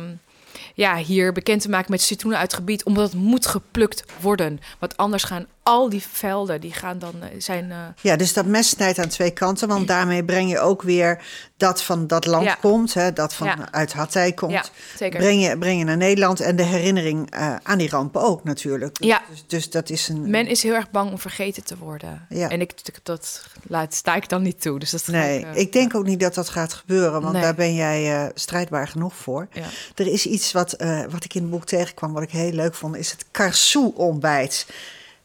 [0.73, 4.59] ja, hier bekend te maken met citroenen uit het gebied, omdat het moet geplukt worden.
[4.79, 7.71] Want anders gaan al die velden, die gaan dan eh, zijn.
[7.71, 11.23] eh, Ja, dus dat mes snijdt aan twee kanten, want daarmee breng je ook weer
[11.61, 12.55] dat van dat land Ja.
[12.61, 13.67] komt, hè, dat van Ja.
[13.71, 14.51] uit Hatay komt,
[14.99, 15.09] Ja.
[15.09, 18.97] Breng, je, breng je naar Nederland en de herinnering eh, aan die rampen ook natuurlijk.
[19.03, 19.21] Ja.
[19.29, 20.29] Dus, dus dat is een.
[20.29, 22.25] Men is heel erg bang om vergeten te worden.
[22.29, 22.49] Ja.
[22.49, 24.79] En ik, dat laat, sta ik dan niet toe.
[24.79, 27.41] Dus dat Nee, ik, eh, ik denk ook niet dat dat gaat gebeuren, want Nee.
[27.41, 29.47] daar ben jij eh, strijdbaar genoeg voor.
[29.51, 29.65] Ja.
[29.95, 30.75] Er is iets wat,
[31.09, 34.67] wat ik in het boek tegenkwam, wat ik heel leuk vond, is het Karsu-ontbijt.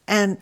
[0.05, 0.39] En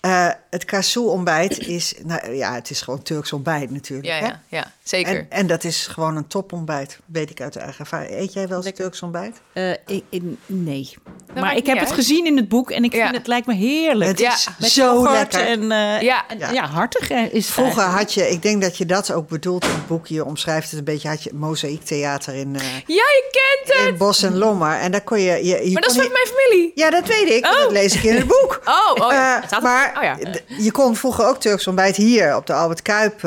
[0.00, 4.06] Ah, het Karsu-ontbijt is, nou ja, het is gewoon Turks ontbijt natuurlijk.
[4.08, 4.26] ja, hè?
[4.26, 5.14] ja, ja, zeker.
[5.18, 8.10] En, en dat is gewoon een topontbijt, weet ik uit de eigen ervaring.
[8.12, 9.40] Eet jij wel eens Turks ontbijt?
[9.52, 10.94] Eh, ik, ik- nee.
[11.34, 13.04] maar ik heb het gezien in het boek en ik Ja.
[13.04, 14.10] vind het lijkt me heerlijk.
[14.10, 15.40] Het Ja, is Met zo lekker.
[15.46, 16.24] En, eh, Ja.
[16.28, 16.50] en- Ja.
[16.50, 16.66] ja.
[16.66, 17.98] hartig is het Vroeger eigenlijk.
[18.08, 20.06] had je, ik denk dat je dat ook bedoelt in het boek.
[20.06, 23.28] Je omschrijft het een beetje, had je mozaïektheater in, eh ja, je
[23.64, 23.88] kent het!
[23.88, 24.78] in Bos en Lommer.
[24.78, 25.32] En daar kon je...
[25.46, 26.72] je, je maar dat is van mijn familie.
[26.74, 27.44] Ja, dat weet ik.
[27.46, 27.58] Oh.
[27.58, 28.60] Dat lees ik in het boek.
[28.68, 29.36] Oh, oh ja.
[29.40, 30.32] Het staat- maar oh
[30.64, 33.20] je kon vroeger ook Turks ontbijt hier op de Albert Kuip.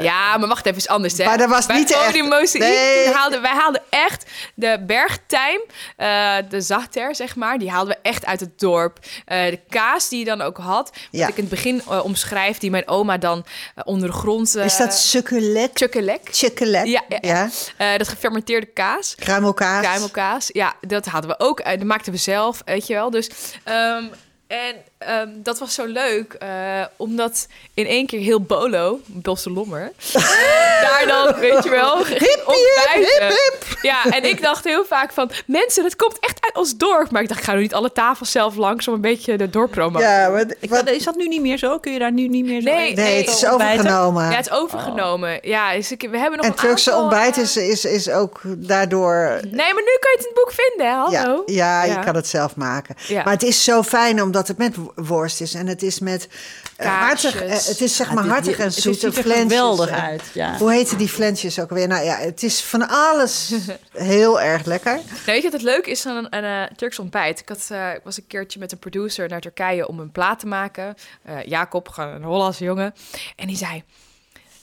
[0.00, 1.18] Ja, maar wacht even, is anders.
[1.18, 1.24] Hè?
[1.24, 3.08] Maar dat was Bij niet echt- Nee.
[3.14, 4.24] haalden, wij haalden echt
[4.54, 5.60] de bergtijm,
[5.96, 8.98] eh, de zachter, zeg maar, die haalden we echt uit het dorp.
[9.24, 11.28] Eh, de kaas die je dan ook had, wat Ja.
[11.28, 13.44] ik in het begin eh, omschrijf, die mijn oma dan
[13.84, 14.56] onder de grond...
[14.56, 15.74] is dat sukkelek?
[15.74, 16.20] Tjukkelek.
[16.30, 16.86] Chukkelek?
[16.86, 17.48] Ja, ja,
[17.96, 19.14] dat gefermenteerde kaas.
[19.14, 19.82] Kruimelkaas?
[19.82, 20.48] Kruimelkaas.
[20.52, 21.64] Ja, dat hadden we ook.
[21.64, 23.10] Dat maakten we zelf, weet je wel.
[23.10, 23.30] Dus,
[23.64, 24.04] ehm,
[24.46, 26.48] en ehm, dat was zo leuk, eh,
[26.96, 29.92] omdat in één keer heel Bolo, Bosse Lommer,
[30.84, 33.36] daar dan, weet je wel, ging ontbijten.
[33.82, 37.10] Ja, en ik dacht heel vaak van, mensen, dat komt echt uit ons dorp.
[37.10, 39.50] Maar ik dacht, ik ga nu niet alle tafels zelf langs om een beetje de
[39.50, 40.08] dorp promoten.
[40.08, 41.78] Ja, maar, Ik wat- had- is dat nu niet meer zo?
[41.78, 43.78] Kun je daar nu niet meer zo Nee, het is Ontbijten?
[43.80, 44.24] overgenomen.
[44.30, 45.38] Ja, het is overgenomen.
[45.42, 48.10] Ja, dus ik, we hebben nog en een Turkse aantal, ontbijt eh, is, is, is
[48.10, 49.38] ook daardoor...
[49.42, 50.92] Nee, maar nu kan je het in het boek vinden, hè?
[50.94, 51.42] Hallo.
[51.46, 51.98] Ja, ja, Ja.
[51.98, 52.94] je kan het zelf maken.
[53.06, 53.22] Ja.
[53.24, 55.54] Maar het is zo fijn omdat het met worst is.
[55.54, 56.28] En het is met
[56.76, 57.42] eh, hartig.
[57.42, 59.00] eh, het is zeg Ja, maar dit- hartig en het zoet.
[59.00, 60.22] ziet er geweldig uit.
[60.34, 60.56] Ja.
[60.58, 61.88] Hoe heten die flensjes ook weer?
[61.88, 63.52] Nou ja, het is van alles
[63.92, 64.94] heel erg lekker.
[64.94, 67.40] Nou, weet je wat het leuke is van een, een eh, Turks ontbijt?
[67.40, 70.38] Ik, had, eh, ik was een keertje met een producer naar Turkije om een plaat
[70.38, 70.94] te maken.
[71.22, 72.94] Eh, Jacob, een Hollandse jongen.
[73.36, 73.82] En die zei,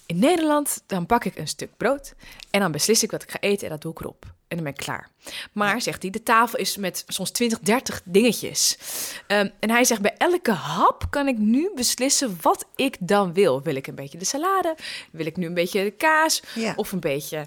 [0.05, 2.13] in Nederland dan pak ik een stuk brood...
[2.49, 4.25] en dan beslis ik wat ik ga eten en dat doe ik erop.
[4.51, 5.09] En dan ben ik klaar.
[5.51, 8.77] Maar, zegt hij, de tafel is met soms 20, 30 dingetjes.
[9.27, 13.61] Ehm, en hij zegt, bij elke hap kan ik nu beslissen wat ik dan wil.
[13.61, 14.75] Wil ik een beetje de salade?
[15.11, 16.41] Wil ik nu een beetje de kaas?
[16.55, 16.73] Ja.
[16.75, 17.45] Of een beetje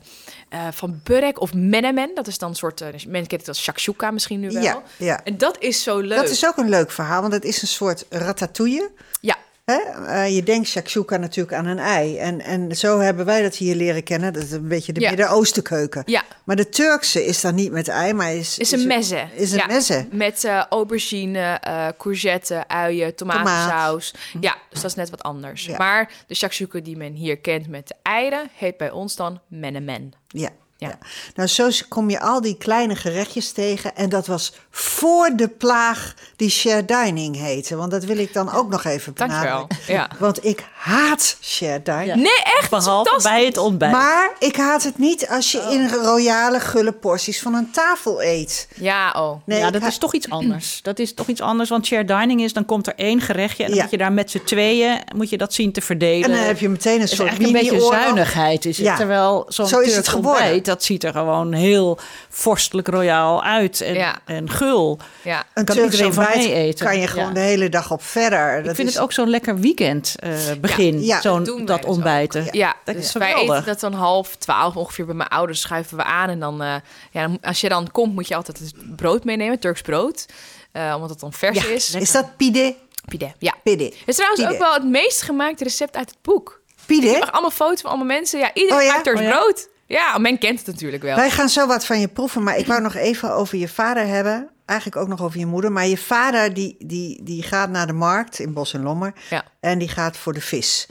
[0.49, 2.11] eh, van burek of menemen.
[2.15, 4.63] Dat is dan een soort, uh, men kent het als shakshuka misschien nu wel.
[4.63, 5.25] Ja, ja.
[5.25, 6.19] En dat is zo leuk.
[6.19, 8.91] Dat is ook een leuk verhaal, want het is een soort ratatouille.
[9.21, 9.77] Ja, Hè?
[10.07, 12.19] Eh, je denkt shakshuka natuurlijk aan een ei.
[12.19, 14.33] En, en zo hebben wij dat hier leren kennen.
[14.33, 15.09] Dat is een beetje de Ja.
[15.09, 16.03] Midden-Oostenkeuken.
[16.07, 16.23] ja.
[16.45, 18.59] Maar de Turkse is dan niet met ei, maar is...
[18.59, 19.27] Is een mezze.
[19.35, 19.67] Is een ja.
[19.67, 20.07] mezze.
[20.11, 24.15] Met eh, aubergine, eh courgette, uien, tomatensaus.
[24.41, 25.65] Ja, dus dat is net wat anders.
[25.65, 25.77] Ja.
[25.77, 28.51] Maar de shakshuka die men hier kent met de eieren...
[28.55, 30.13] heet bij ons dan menemen.
[30.29, 30.51] Ja.
[30.77, 30.89] Ja.
[30.89, 30.99] ja.
[31.35, 33.97] Nou, zo kom je al die kleine gerechtjes tegen.
[33.97, 37.77] En dat was voor de plaag die share dining heette.
[37.77, 39.67] Want dat wil ik dan ook nog even Dankjewel.
[39.67, 39.95] benadrukken.
[39.95, 40.09] Ja.
[40.19, 42.07] Want ik haat share dining.
[42.07, 42.15] Ja.
[42.15, 42.71] Nee, echt?
[42.71, 43.93] Behalve bij het ontbijt.
[43.93, 48.69] Maar ik haat het niet als je in royale gulle porties van een tafel eet.
[48.75, 49.41] Ja, oh.
[49.47, 50.81] Nee, ja, dat is toch iets anders.
[50.83, 53.69] Dat is toch iets anders, want share dining is, dan komt er één gerechtje en
[53.69, 53.83] dan Ja.
[53.83, 56.23] moet je daar met z'n tweeën, moet je dat zien te verdelen.
[56.31, 58.05] En dan heb je meteen een Het is soort eigenlijk een beetje mini-oorlog.
[58.05, 58.65] zuinigheid.
[58.65, 58.97] Is het, Ja.
[58.97, 60.63] Terwijl zo'n Zo is het geworden.
[60.65, 61.99] Dat ziet er gewoon heel
[62.29, 64.19] vorstelijk royaal uit en, Ja.
[64.25, 64.99] en gul.
[65.23, 65.45] Ja.
[65.55, 66.87] Een Kan iedereen van ontbijt mee eten.
[66.87, 67.33] kan je gewoon Ja.
[67.35, 68.59] de hele dag op verder.
[68.59, 71.81] Ik Dat vind is- het ook zo'n lekker weekend eh, begin, Ja, zo'n, dat dat
[71.81, 72.47] dus ontbijten.
[72.51, 75.97] Ja, Dat dus is wij eten dat dan half twaalf ongeveer bij mijn ouders schuiven
[75.97, 76.29] we aan.
[76.29, 76.75] En dan, eh,
[77.11, 80.27] ja, als je dan komt, moet je altijd het brood meenemen, Turks brood.
[80.73, 81.95] Eh, omdat het dan vers Ja, is.
[81.95, 82.75] Is dat pide?
[83.09, 83.55] Pide, ja.
[83.63, 83.85] Pide.
[83.85, 84.53] Het is trouwens Pide.
[84.55, 86.61] ook wel het meest gemaakte recept uit het boek.
[86.87, 87.07] Pide?
[87.07, 88.39] Ik mag allemaal foto's van allemaal mensen.
[88.39, 88.93] Ja, iedereen Oh ja?
[88.93, 89.33] maakt Turks Oh ja?
[89.33, 89.69] brood.
[89.87, 91.17] Ja, men kent het natuurlijk wel.
[91.17, 94.07] Wij gaan zo wat van je proeven, maar ik wou nog even over je vader
[94.07, 94.49] hebben.
[94.67, 95.73] Eigenlijk ook nog over je moeder.
[95.73, 99.13] Maar je vader die, die, die gaat naar de markt in Bos en Lommer.
[99.31, 99.45] Ja.
[99.61, 100.89] En die gaat voor de vis.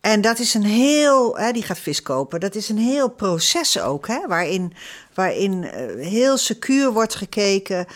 [0.00, 2.40] En dat is een heel, hè, die gaat vis kopen.
[2.40, 4.72] Dat is een heel proces ook, hè, waarin,
[5.14, 7.86] waarin eh, heel secuur wordt gekeken.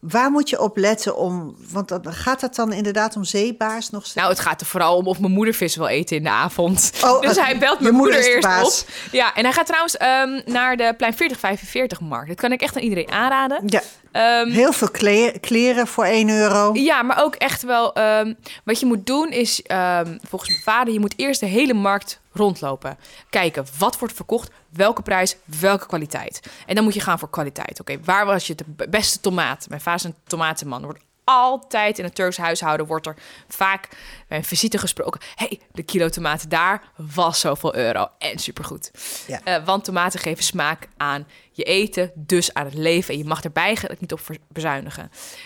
[0.00, 4.00] Waar moet je op letten om, want dan gaat het dan inderdaad om zeebaars nog
[4.00, 4.16] steeds?
[4.16, 6.92] Nou, het gaat er vooral om of mijn moeder vis wil eten in de avond.
[7.04, 8.82] Oh, dus eh, hij belt mijn moeder eerst baas.
[8.82, 8.88] op.
[9.12, 12.28] Ja, en hij gaat trouwens ehm, naar de Plein 4045 markt.
[12.28, 13.62] Dat kan ik echt aan iedereen aanraden.
[13.66, 13.82] ja,
[14.16, 16.70] Ehm, heel veel kle- kleren voor 1 euro.
[16.74, 17.94] Ja, maar ook echt wel.
[17.94, 21.74] ehm, wat je moet doen is, ehm, volgens mijn vader, je moet eerst de hele
[21.74, 22.98] markt rondlopen.
[23.30, 26.40] Kijken wat wordt verkocht, welke prijs, welke kwaliteit.
[26.66, 27.80] En dan moet je gaan voor kwaliteit.
[27.80, 29.66] Oké, waar was je de beste tomaat?
[29.68, 30.78] Mijn vader is een tomatenman.
[30.80, 33.16] Er wordt altijd in het Turks huishouden wordt er
[33.48, 33.88] vaak
[34.28, 35.20] bij een visite gesproken.
[35.34, 38.90] hey, de kilo tomaten daar was zoveel euro en supergoed.
[39.26, 39.40] Ja.
[39.44, 43.12] Eh, want tomaten geven smaak aan je eten, dus aan het leven.
[43.14, 45.02] En je mag er eigenlijk niet op bezuinigen.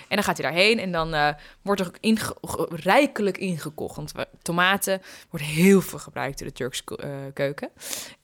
[0.09, 1.29] En dan gaat hij daarheen en dan eh,
[1.62, 3.97] wordt er ook inge- ge- rijkelijk ingekocht.
[3.97, 4.12] Want
[4.43, 7.71] tomaten wordt heel veel gebruikt in de Turkse ko- eh, keuken.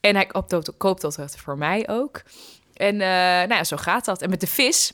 [0.01, 2.23] En hij koopt dat, koopt dat voor mij ook.
[2.75, 4.23] En nou ja, zo gaat dat.
[4.23, 4.93] En met de vis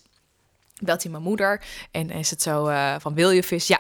[0.85, 3.67] belt hij mijn moeder en is het zo eh, van wil je vis?
[3.67, 3.79] Ja.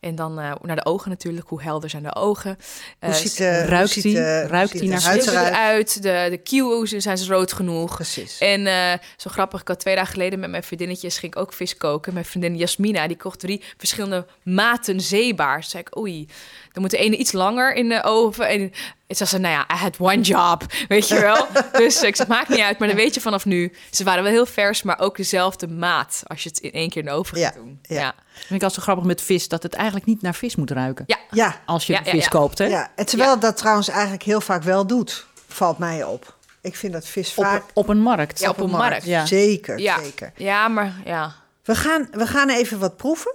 [0.00, 1.48] En dan eh, naar de ogen natuurlijk.
[1.48, 2.58] Hoe helder zijn de ogen?
[3.00, 4.12] Hoe Eh, ziet, de, ruikt hoe die?
[4.16, 5.48] ziet, hoe Ruikt die naar huid eruit?
[5.48, 6.02] eruit?
[6.02, 7.94] De, de kieuws zijn ze rood genoeg.
[7.94, 8.38] Precies.
[8.38, 11.76] En zo grappig, ik had twee dagen geleden met mijn vriendinnetjes ging ik ook vis
[11.76, 12.12] koken.
[12.12, 15.60] Mijn vriendin Jasmina, die kocht drie verschillende maten zeebaars.
[15.60, 16.28] Toen zei ik, oei,
[16.74, 18.48] dan moet de ene iets langer in de oven.
[18.48, 18.72] En
[19.06, 21.46] het zei ze, nou ja, I had one job, weet je wel.
[21.82, 23.72] dus ik zeg, maakt niet uit, maar dan weet je vanaf nu.
[23.90, 27.02] Ze waren wel heel vers, maar ook dezelfde maat als je het in één keer
[27.02, 27.78] in de oven Ja, gaat doen.
[27.82, 28.00] ja.
[28.00, 28.14] ja.
[28.32, 31.04] Vind ik altijd zo grappig met vis, dat het eigenlijk niet naar vis moet ruiken.
[31.06, 31.16] Ja.
[31.30, 32.28] Ja, Als je Ja, de ja, vis ja.
[32.28, 32.64] koopt, hè?
[32.66, 32.90] ja.
[32.96, 36.36] En terwijl dat trouwens eigenlijk heel vaak wel doet, valt mij op.
[36.60, 37.62] Ik vind dat vis Op, vaak...
[37.72, 38.40] op een markt.
[38.40, 39.04] Ja, op een markt.
[39.04, 39.26] Ja.
[39.26, 40.02] Zeker, Ja.
[40.02, 40.32] zeker.
[40.36, 41.32] ja, maar ja.
[41.64, 43.34] We gaan, we gaan even wat proeven.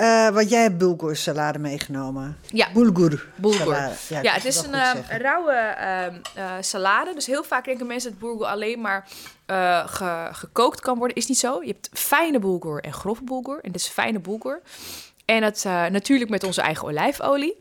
[0.00, 2.36] Eh, want jij hebt bulgur salade meegenomen.
[2.46, 2.68] Ja.
[2.72, 3.26] Bulgur.
[3.34, 3.88] Bulgur.
[4.22, 5.18] Ja, het is een eh, zeggen.
[5.18, 7.14] rauwe ehm, eh, salade.
[7.14, 9.08] Dus heel vaak denken mensen dat bulgur alleen maar
[9.46, 11.16] eh, ge- gekookt kan worden.
[11.16, 11.62] Is niet zo.
[11.62, 13.58] Je hebt fijne bulgur en grove bulgur.
[13.62, 14.60] En dit is fijne bulgur.
[15.24, 17.56] En het natuurlijk met onze eigen olijfolie.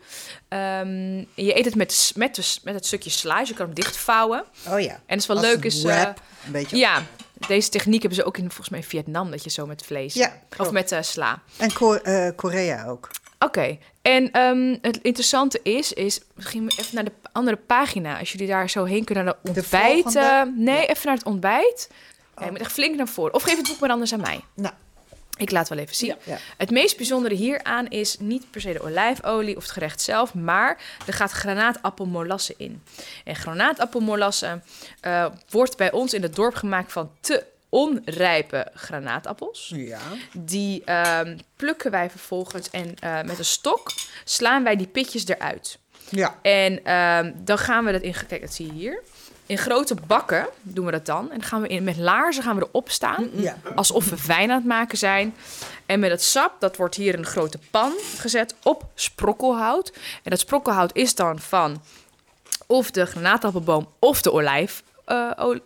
[0.48, 3.40] Ehm, je eet het met, s- met, het stukje sla.
[3.40, 4.44] Dus je kan hem dichtvouwen.
[4.70, 4.92] Oh ja.
[4.92, 5.82] En het is wel Als leuk is...
[5.84, 6.78] wrap, een beetje.
[6.78, 7.02] ja,
[7.48, 9.32] deze techniek hebben ze ook in volgens mij in Vietnam.
[9.32, 10.14] Dat je zo met vlees...
[10.14, 11.42] Ja, of met eh, sla.
[11.58, 13.10] En Ko- eh, Korea ook.
[13.40, 18.20] Oké, en ehm, het interessante is, is misschien even naar de andere pagina.
[18.20, 20.16] Als jullie daar zo heen kunnen naar de ontbijt.
[20.16, 21.90] eh, nee, even naar het ontbijt.
[22.38, 23.34] Ja, je moet echt flink naar voren.
[23.34, 24.40] Of geef het boek maar anders aan mij.
[24.54, 24.74] Nou,
[25.38, 26.16] Ik laat wel even zien.
[26.24, 26.38] ja.
[26.58, 30.82] Het meest bijzondere hieraan is niet per se de olijfolie of het gerecht zelf, maar
[31.06, 32.84] er gaat granaatappelmolasse in.
[33.24, 34.62] En granaatappelmolasse
[35.00, 39.72] eh, wordt bij ons in het dorp gemaakt van te onrijpe granaatappels.
[39.76, 40.00] Ja.
[40.34, 43.92] Die ehm, plukken wij vervolgens en eh, met een stok
[44.24, 45.78] slaan wij die pitjes eruit.
[46.10, 46.40] Ja.
[46.42, 48.16] En ehm, dan gaan we dat in...
[48.28, 49.04] Kijk, dat zie je hier.
[49.46, 51.32] In grote bakken doen we dat dan.
[51.32, 53.30] En dan gaan we in, met laarzen gaan we erop staan.
[53.34, 53.58] Ja.
[53.76, 55.36] Alsof we wijn aan het maken zijn.
[55.86, 59.92] En met het sap, dat wordt hier in een grote pan gezet op sprokkelhout.
[60.24, 61.82] En dat sprokkelhout is dan van
[62.68, 64.84] of de granaatappelboom of de olijf,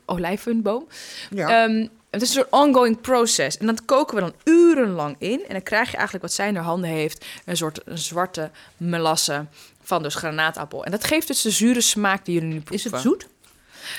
[0.06, 0.88] olijvenboom.
[1.30, 1.64] Ja.
[1.64, 3.58] Ehm, het is een soort ongoing process.
[3.58, 5.42] En dat koken we dan urenlang in.
[5.48, 7.26] En dan krijg je eigenlijk wat zij in haar handen heeft.
[7.46, 9.46] Een soort een zwarte melasse
[9.84, 10.86] van dus granaatappel.
[10.86, 12.86] En dat geeft dus de zure smaak die jullie nu proeven.
[12.86, 13.28] Is het zoet?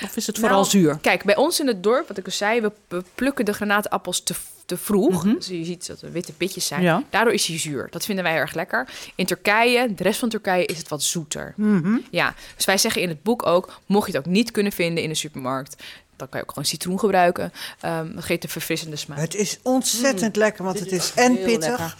[0.03, 0.97] Of is het Nou, vooral zuur?
[1.01, 4.23] Kijk, bij ons in het dorp, wat ik al zei, we, we plukken de granaatappels
[4.23, 4.33] te,
[4.65, 5.23] te vroeg.
[5.23, 5.35] Mhm.
[5.35, 6.81] Dus je ziet dat er witte pitjes zijn.
[6.81, 7.03] Ja.
[7.09, 7.87] Daardoor is hij zuur.
[7.91, 8.87] Dat vinden wij erg lekker.
[9.15, 11.53] In Turkije, de rest van Turkije, is het wat zoeter.
[11.55, 11.97] Mhm.
[12.11, 15.03] Ja, dus wij zeggen in het boek ook, mocht je het ook niet kunnen vinden
[15.03, 15.83] in de supermarkt,
[16.15, 17.53] dan kan je ook gewoon citroen gebruiken.
[17.79, 19.19] Ehm dat geeft een verfrissende smaak.
[19.19, 20.77] Het is ontzettend lekker, want.
[20.77, 21.69] Dit het is is en pittig.
[21.69, 21.95] lekker.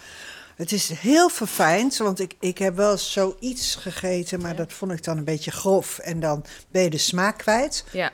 [0.59, 5.03] Het is heel verfijnd, want ik, ik heb wel zoiets gegeten, maar dat vond ik
[5.03, 5.99] dan een beetje grof.
[5.99, 7.85] En dan ben je de smaak kwijt.
[7.91, 8.11] Ja,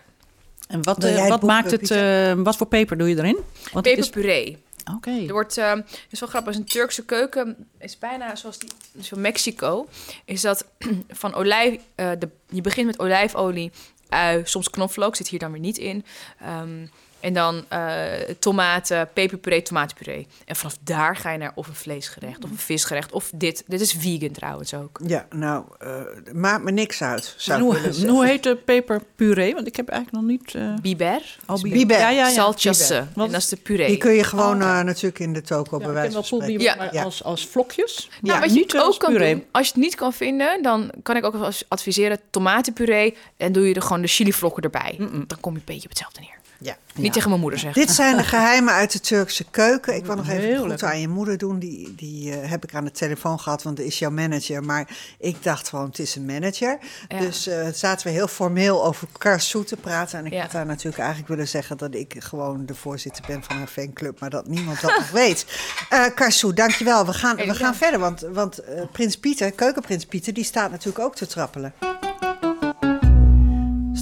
[0.68, 1.92] En wat, eh, het wat boek, maakt het...
[1.92, 3.38] Eh, wat voor peper doe je erin?
[3.72, 4.10] Want het is...
[4.10, 4.64] peperpuree.
[4.96, 5.12] Oké.
[5.12, 9.22] Er wordt, het is wel grappig, is een Turkse keuken is bijna zoals die van
[9.22, 9.88] Mexico.
[10.26, 10.66] Is dat
[11.10, 13.72] van olijf, eh, de, je begint met olijfolie,
[14.10, 16.06] ui, soms knoflook, zit hier dan weer niet in.
[16.40, 16.86] Ehm,
[17.26, 18.04] en dan eh,
[18.40, 20.28] tomaten, peperpuree, tomatenpuree.
[20.46, 23.12] En vanaf daar ga je naar of een vleesgerecht of een visgerecht.
[23.12, 23.64] Of dit.
[23.68, 25.00] Dit is vegan trouwens ook.
[25.06, 25.90] Ja, nou, eh,
[26.34, 29.54] maakt me niks uit, zou hoe, hoe heet de peperpuree?
[29.54, 30.56] Want ik heb eigenlijk nog niet...
[30.56, 31.38] eh Biber.
[31.48, 31.78] oh, biber.
[31.78, 31.98] biber.
[31.98, 32.28] Ja, ja,
[32.90, 33.06] ja.
[33.14, 33.88] Want- En dat is de puree.
[33.88, 36.24] Die kun je gewoon Oh, eh, natuurlijk in de toko Ja, bij ik wel
[36.78, 37.04] maar Ja.
[37.04, 38.10] als, als vlokjes.
[38.22, 39.34] Nou, Ja, wat je niet als ook kan puree.
[39.34, 43.18] doen, als je het niet kan vinden, dan kan ik ook adviseren tomatenpuree.
[43.38, 44.96] En doe je er gewoon de chilivlokken erbij.
[45.28, 46.34] Dan kom je een beetje op hetzelfde neer.
[46.60, 46.78] Ja.
[46.96, 47.82] Niet tegen mijn moeder zeggen.
[47.82, 49.96] Dit zijn de geheimen uit de Turkse keuken.
[49.96, 51.60] Ik wil nog even goed aan je moeder doen.
[51.60, 54.64] Die, die eh, heb ik aan de telefoon gehad, want dat is jouw manager.
[54.64, 54.88] Maar
[55.20, 56.78] ik dacht gewoon, het is een manager.
[57.08, 57.20] Ja.
[57.20, 60.20] Dus eh, zaten we heel formeel over Karsoe te praten.
[60.20, 60.42] En ik Ja.
[60.42, 64.20] had haar natuurlijk eigenlijk willen zeggen dat ik gewoon de voorzitter ben van haar fanclub.
[64.20, 65.46] Maar dat niemand dat nog weet.
[65.90, 67.06] Eh Karsoe, dankjewel.
[67.06, 68.60] We gaan, we gaan verder, want, want
[68.92, 71.74] Prins Pieter, keukenprins Pieter, die staat natuurlijk ook te trappelen.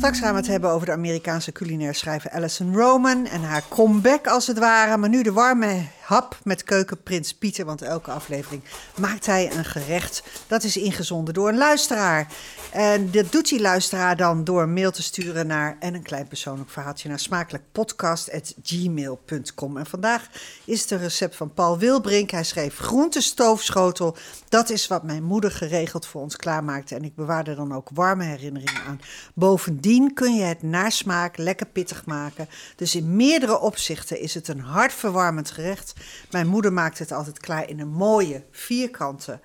[0.04, 4.28] Straks gaan we het hebben over de Amerikaanse culinair schrijver Alison Roman en haar comeback
[4.28, 4.98] als het ware.
[4.98, 8.64] Maar nu de warme hap met keukenprins Pieter, want elke aflevering
[9.00, 10.24] maakt hij een gerecht.
[10.48, 12.28] Dat is ingezonden door een luisteraar.
[12.72, 16.28] En dat doet die luisteraar dan door een mail te sturen naar en een klein
[16.28, 19.78] persoonlijk verhaaltje naar smakelijkpodcast.gmail.com.
[19.78, 20.28] En vandaag
[20.66, 22.32] is het een recept van Paul Wilbrink.
[22.32, 24.16] Hij schreef groentestoofschotel.
[24.50, 26.96] Dat is wat mijn moeder geregeld voor ons klaarmaakte.
[26.96, 29.02] En ik bewaar er dan ook warme herinneringen aan.
[29.34, 32.50] Bovendien kun je het naar smaak lekker pittig maken.
[32.76, 35.94] Dus in meerdere opzichten is het een hartverwarmend gerecht.
[36.32, 39.40] Mijn moeder maakt het altijd klaar in een mooie, vierkante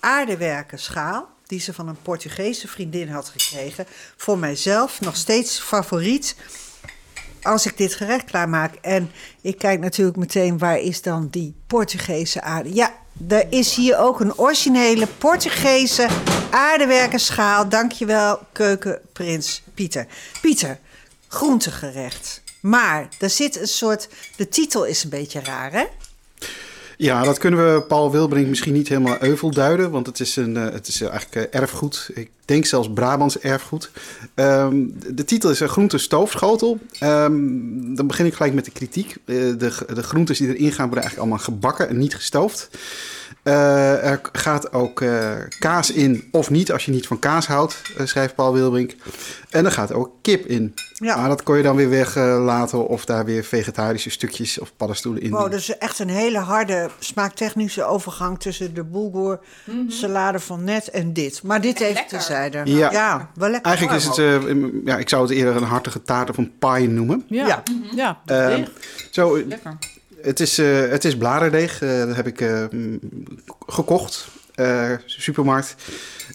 [0.00, 1.32] aardewerken schaal.
[1.46, 3.86] Die ze van een Portugese vriendin had gekregen.
[4.16, 6.36] Voor mijzelf nog steeds favoriet
[7.42, 8.74] als ik dit gerecht klaarmaak.
[8.74, 12.74] En ik kijk natuurlijk meteen, waar is dan die Portugese aarde?
[12.74, 12.92] Ja,
[13.28, 16.08] er is hier ook een originele Portugese
[16.50, 17.68] aardewerkenschaal.
[17.68, 20.06] Dankjewel, keukenprins Pieter.
[20.40, 20.78] Pieter,
[21.28, 22.42] groentegerecht.
[22.64, 25.84] Maar er zit een soort, de titel is een beetje raar, hè?
[26.96, 30.56] Ja, dat kunnen we Paul Wilbrink misschien niet helemaal euvel duiden, want het is, een,
[30.56, 32.10] eh, het is eigenlijk eh, erfgoed.
[32.14, 33.90] Ik denk zelfs Brabants erfgoed.
[34.34, 36.78] Ehm, de, titel is een groente stoofschotel.
[36.98, 39.16] Ehm, dan begin ik gelijk met de kritiek.
[39.24, 42.68] Eh, de, de groentes die erin gaan worden eigenlijk allemaal gebakken en niet gestoofd.
[43.44, 47.82] Eh, er gaat ook eh, kaas in, of niet, als je niet van kaas houdt,
[47.96, 48.94] eh, schrijft Paul Wilbrink.
[49.50, 50.74] En er gaat ook kip in.
[50.94, 51.16] Ja.
[51.16, 55.30] Maar dat kon je dan weer weglaten of daar weer vegetarische stukjes of paddenstoelen in
[55.30, 59.38] Wow, dat is echt een hele harde smaaktechnische overgang tussen de bulgur
[59.88, 61.42] salade van net en dit.
[61.42, 62.20] Maar dit even lekker.
[62.34, 62.70] Terzijde.
[62.70, 63.30] Ja.
[63.34, 63.72] wel lekker.
[63.72, 66.88] Eigenlijk is het, eh, ja, ik zou het eerder een hartige taart of een pie
[66.88, 67.24] noemen.
[67.28, 67.62] Ja, Ja.
[67.94, 68.20] ja.
[68.26, 68.70] Ehm, deeg.
[69.10, 69.76] zo, eh, lekker.
[70.22, 72.44] het is, eh, het is bladerdeeg, eh, dat heb ik
[73.66, 75.74] gekocht, eh, supermarkt.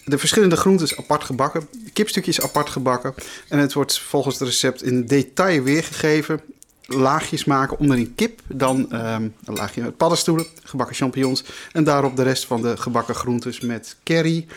[0.05, 3.13] De verschillende groenten apart gebakken, de kipstukjes apart gebakken.
[3.49, 6.41] En het wordt volgens het recept in detail weergegeven.
[6.85, 11.43] Laagjes maken onder een kip, dan ehm, een laagje met paddenstoelen, gebakken champignons.
[11.71, 14.47] En daarop de rest van de gebakken groentes met curry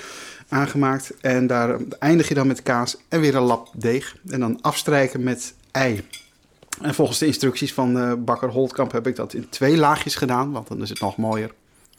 [0.53, 1.13] aangemaakt.
[1.21, 4.17] En daar eindig je dan met kaas en weer een lap deeg.
[4.31, 6.07] En dan afstrijken met ei.
[6.81, 10.53] En volgens de instructies van eh, bakker Holtkamp heb ik dat in twee laagjes gedaan,
[10.53, 11.51] want dan is het nog mooier.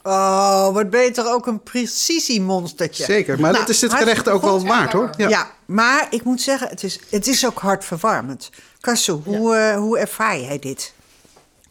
[0.04, 3.04] Oh, wat ben je toch ook een precisiemonstertje.
[3.04, 5.10] Zeker, maar Nou, dat is het gerecht ook wel waard hoor.
[5.18, 5.52] Ja.
[5.66, 8.50] maar ik moet zeggen, het is, het is ook hartverwarmend.
[8.80, 10.94] Karsu, hoe, eh, hoe ervaar jij dit?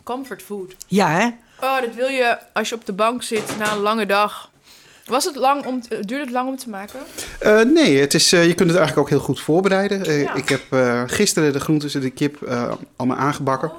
[0.02, 0.74] Comfort food.
[0.86, 1.26] Ja, hè?
[1.60, 4.50] Oh, dat wil je als je op de bank zit na een lange dag.
[5.12, 6.98] Was het lang om, te- duurde het lang om te maken?
[7.38, 10.04] Eh, nee, het is, eh, je kunt het eigenlijk ook heel goed voorbereiden.
[10.04, 10.34] Eh, Ja.
[10.34, 13.72] Ik heb eh, gisteren de groentes en de kip eh, allemaal aangebakken.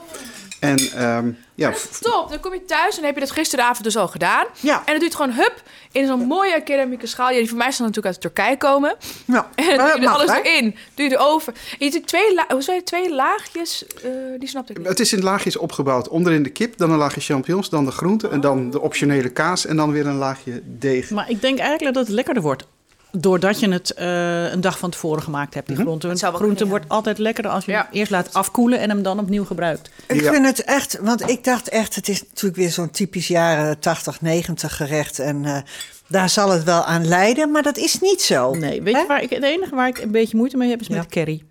[0.64, 3.84] En ehm, ja, f- Top, dan kom je thuis en dan heb je dat gisteravond
[3.84, 4.46] dus al gedaan.
[4.60, 4.76] Ja.
[4.78, 5.62] En dan doe je het gewoon hup
[5.92, 7.30] in zo'n mooie keramieke schaal.
[7.30, 8.96] Ja, die voor mij staan natuurlijk uit Turkije komen.
[9.26, 10.42] Nou, En dan maar doe je dat er mag, alles hè?
[10.42, 10.76] erin.
[10.96, 11.54] Doe je erover.
[11.80, 13.86] En je doet twee, la- hoe zei je, twee laagjes?
[14.04, 14.88] Eh, die snapte ik niet.
[14.88, 16.08] het is in laagjes opgebouwd.
[16.08, 19.66] Onderin de kip, dan een laagje champignons, dan de groenten en dan de optionele kaas
[19.66, 21.10] en dan weer een laagje deeg.
[21.10, 22.66] Maar ik denk eigenlijk dat het lekkerder wordt.
[23.18, 26.08] Doordat je het eh, een dag van tevoren gemaakt hebt, die groente.
[26.08, 27.78] Wel groente kunnen, wordt altijd lekkerder als je Ja.
[27.78, 29.90] hem eerst laat afkoelen en hem dan opnieuw gebruikt.
[30.08, 30.32] Ik Ja.
[30.34, 34.22] vind het echt, want ik dacht echt, het is natuurlijk weer zo'n typisch jaren 80,
[34.22, 35.20] 90 gerecht.
[35.20, 35.58] En eh,
[36.08, 38.54] daar zal het wel aan lijden, maar dat is niet zo.
[38.54, 40.88] Nee, weet je waar ik, het enige waar ik een beetje moeite mee heb is
[40.88, 40.96] Ja.
[40.98, 41.44] met curry.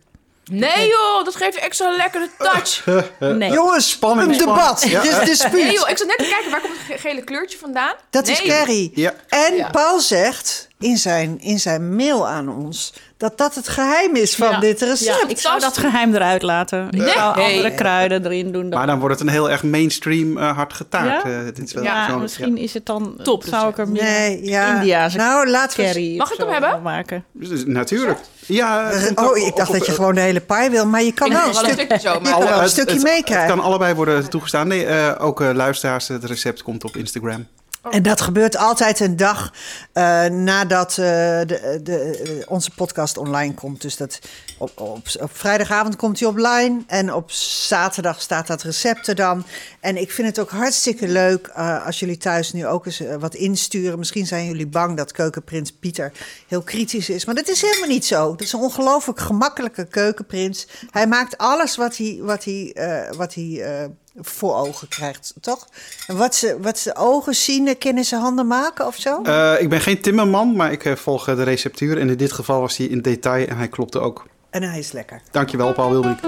[0.50, 2.84] Nee joh, dat geeft extra lekkere touch.
[3.38, 3.50] Nee.
[3.50, 4.84] Jongens, Spanning, een debat.
[4.88, 5.00] Ja.
[5.02, 5.52] Dit is dispuut.
[5.52, 7.94] Nee joh, ik zat net te kijken, waar komt het ge- gele kleurtje vandaan?
[8.10, 8.48] Dat is Nee.
[8.58, 8.90] curry.
[8.94, 9.12] Ja.
[9.28, 9.68] En Ja.
[9.70, 14.50] Paul zegt in zijn, in zijn mail aan ons dat dat het geheim is van
[14.50, 14.60] Ja.
[14.60, 15.20] dit recept.
[15.22, 16.86] Ja, ik zou dat geheim eruit laten.
[16.90, 17.12] Ik Nee.
[17.12, 17.44] zou Nee.
[17.56, 18.68] andere kruiden erin doen.
[18.68, 21.22] Maar dan wordt het een heel erg mainstream eh hard getaard.
[21.22, 21.30] Ja?
[21.30, 23.16] Eh, dit is wel ja, zo- misschien is het dan...
[23.22, 24.74] Top Zou ik er meer Nee, ja.
[24.74, 25.86] Indiaanse nou, laten we...
[25.86, 26.82] curry Mag ik hem hebben?
[26.82, 27.24] maken.
[27.32, 28.18] Dus natuurlijk.
[28.46, 31.12] Ja, komt Oh, ik dacht op- dat je gewoon de hele paai wil, maar je
[31.12, 31.72] kan wel een stuk...
[31.72, 32.30] stukje zo, Je maar...
[32.32, 33.46] kan wel een het- stukje meekrijgen.
[33.46, 34.68] Het kan allebei worden toegestaan.
[34.68, 37.46] Nee, eh, ook eh, luisteraars, het recept komt op Instagram.
[37.90, 39.52] En dat gebeurt altijd een dag
[39.92, 43.80] eh, nadat eh, de, de, onze podcast online komt.
[43.80, 44.18] Dus dat
[44.58, 46.82] op, op, op vrijdagavond komt hij online.
[46.86, 49.44] En op zaterdag staat dat recept er dan.
[49.80, 53.34] En ik vind het ook hartstikke leuk eh, als jullie thuis nu ook eens wat
[53.34, 53.98] insturen.
[53.98, 56.12] Misschien zijn jullie bang dat keukenprins Pieter
[56.48, 57.24] heel kritisch is.
[57.24, 58.30] Maar dat is helemaal niet zo.
[58.30, 60.66] Dat is een ongelooflijk gemakkelijke keukenprins.
[60.90, 62.76] Hij maakt alles wat hij, wat hij,
[63.16, 65.68] wat hij voor ogen krijgt, toch?
[66.06, 69.22] En wat ze, wat ze ogen zien, eh, kunnen ze handen maken of zo?
[69.22, 71.98] Eh, ik ben geen timmerman, maar ik eh, volg de receptuur.
[71.98, 74.26] En in dit geval was hij in detail en hij klopte ook.
[74.50, 75.22] En hij is lekker.
[75.30, 76.20] Dankjewel, Paul Wilbrink.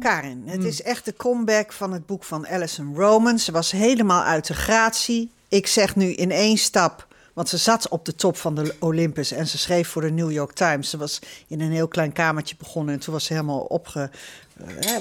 [0.00, 3.38] Karin, het is echt de comeback van het boek van Alison Roman.
[3.38, 5.30] Ze was helemaal uit de gratie.
[5.48, 9.32] Ik zeg nu in één stap, want ze zat op de top van de Olympus
[9.32, 10.90] en ze schreef voor de New York Times.
[10.90, 14.10] Ze was in een heel klein kamertje begonnen en toen was ze helemaal opge,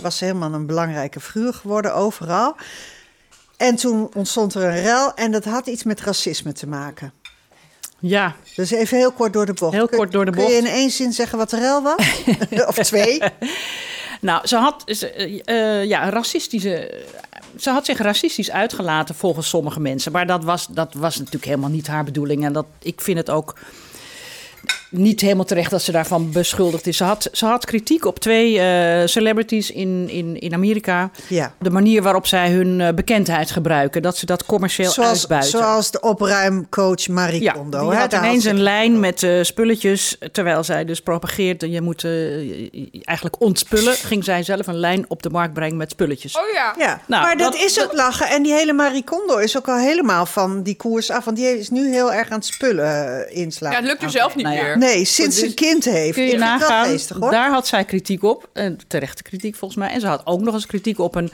[0.02, 2.56] was helemaal een belangrijke figuur geworden overal.
[3.58, 7.14] En toen ontstond er een rel en dat had iets met racisme te maken.
[8.00, 9.74] Ja, Dus even heel kort door de bocht.
[9.74, 10.60] Heel Kun- kort door de Kun je bocht.
[10.60, 12.24] in één zin zeggen wat de rel was?
[12.68, 13.22] of twee?
[14.22, 17.04] nou, ze had, ze, eh, eh, ja, racistische,
[17.60, 20.12] ze had zich racistisch uitgelaten volgens sommige mensen.
[20.12, 22.46] Maar dat was, dat was natuurlijk helemaal niet haar bedoeling.
[22.46, 23.56] En dat, ik vind het ook
[24.98, 26.98] niet helemaal terecht dat ze daarvan beschuldigd is.
[26.98, 31.10] Ze had, ze had kritiek op twee eh, celebrities in, in, in Amerika.
[31.28, 31.54] Ja.
[31.60, 34.02] De manier waarop zij hun eh, bekendheid gebruiken.
[34.02, 35.50] Dat ze dat commercieel Zoals, uitbuiten.
[35.52, 37.80] zoals de opruimcoach Marie Ja, Kondo.
[37.80, 41.62] die hè, had daar ineens een lijn met eh, spulletjes, terwijl zij dus propageert...
[41.62, 42.04] je moet
[43.04, 46.38] eigenlijk ontspullen, ging zij zelf een lijn op de markt brengen met spulletjes.
[46.38, 46.76] Oh ja.
[46.78, 48.28] Ja, Nou, maar dat, dat- is ook lachen.
[48.28, 51.26] En die hele Marie Kondo is ook al helemaal van die koers af.
[51.26, 53.72] Want die is nu heel erg aan het spullen inslaan.
[53.72, 54.76] Ja, het lukt er zelf niet Nou ja.
[54.86, 56.14] Nee, sinds ze een kind heeft.
[56.14, 58.50] Kun je nagaan, geestig, daar had zij kritiek op.
[58.54, 59.90] En terechte kritiek volgens mij.
[59.90, 61.32] En ze had ook nog eens kritiek op een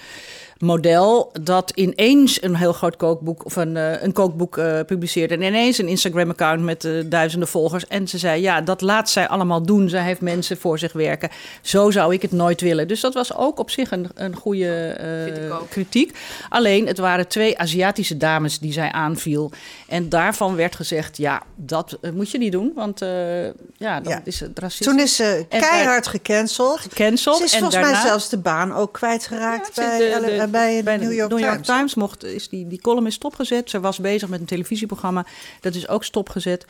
[0.61, 5.41] model dat ineens een heel groot kookboek of een, eh, een kookboek eh, publiceerde en
[5.41, 7.87] ineens een Instagram-account met eh, duizenden volgers.
[7.87, 9.89] En ze zei: Ja, dat laat zij allemaal doen.
[9.89, 11.29] Zij heeft mensen voor zich werken.
[11.61, 12.87] Zo zou ik het nooit willen.
[12.87, 16.17] Dus dat was ook op zich een, een goede eh, kritiek.
[16.49, 19.51] Alleen, het waren twee Aziatische dames die zij aanviel.
[19.87, 23.43] En daarvan werd gezegd: Ja, dat moet je niet doen, want eh,
[23.77, 24.21] ja, dan Ja.
[24.23, 24.85] is het racisme.
[24.93, 26.79] Toen is ze En keihard gecanceld.
[26.79, 27.37] gecanceld.
[27.37, 30.47] Ze is en volgens daarna, mij zelfs de baan ook kwijtgeraakt Ja, bij, de- de-
[30.51, 31.67] eh, bij de bij New York, Times.
[31.67, 33.69] Times mocht, is die, die column is stopgezet.
[33.69, 35.25] Ze was bezig met een televisieprogramma.
[35.61, 36.65] Dat is ook stopgezet.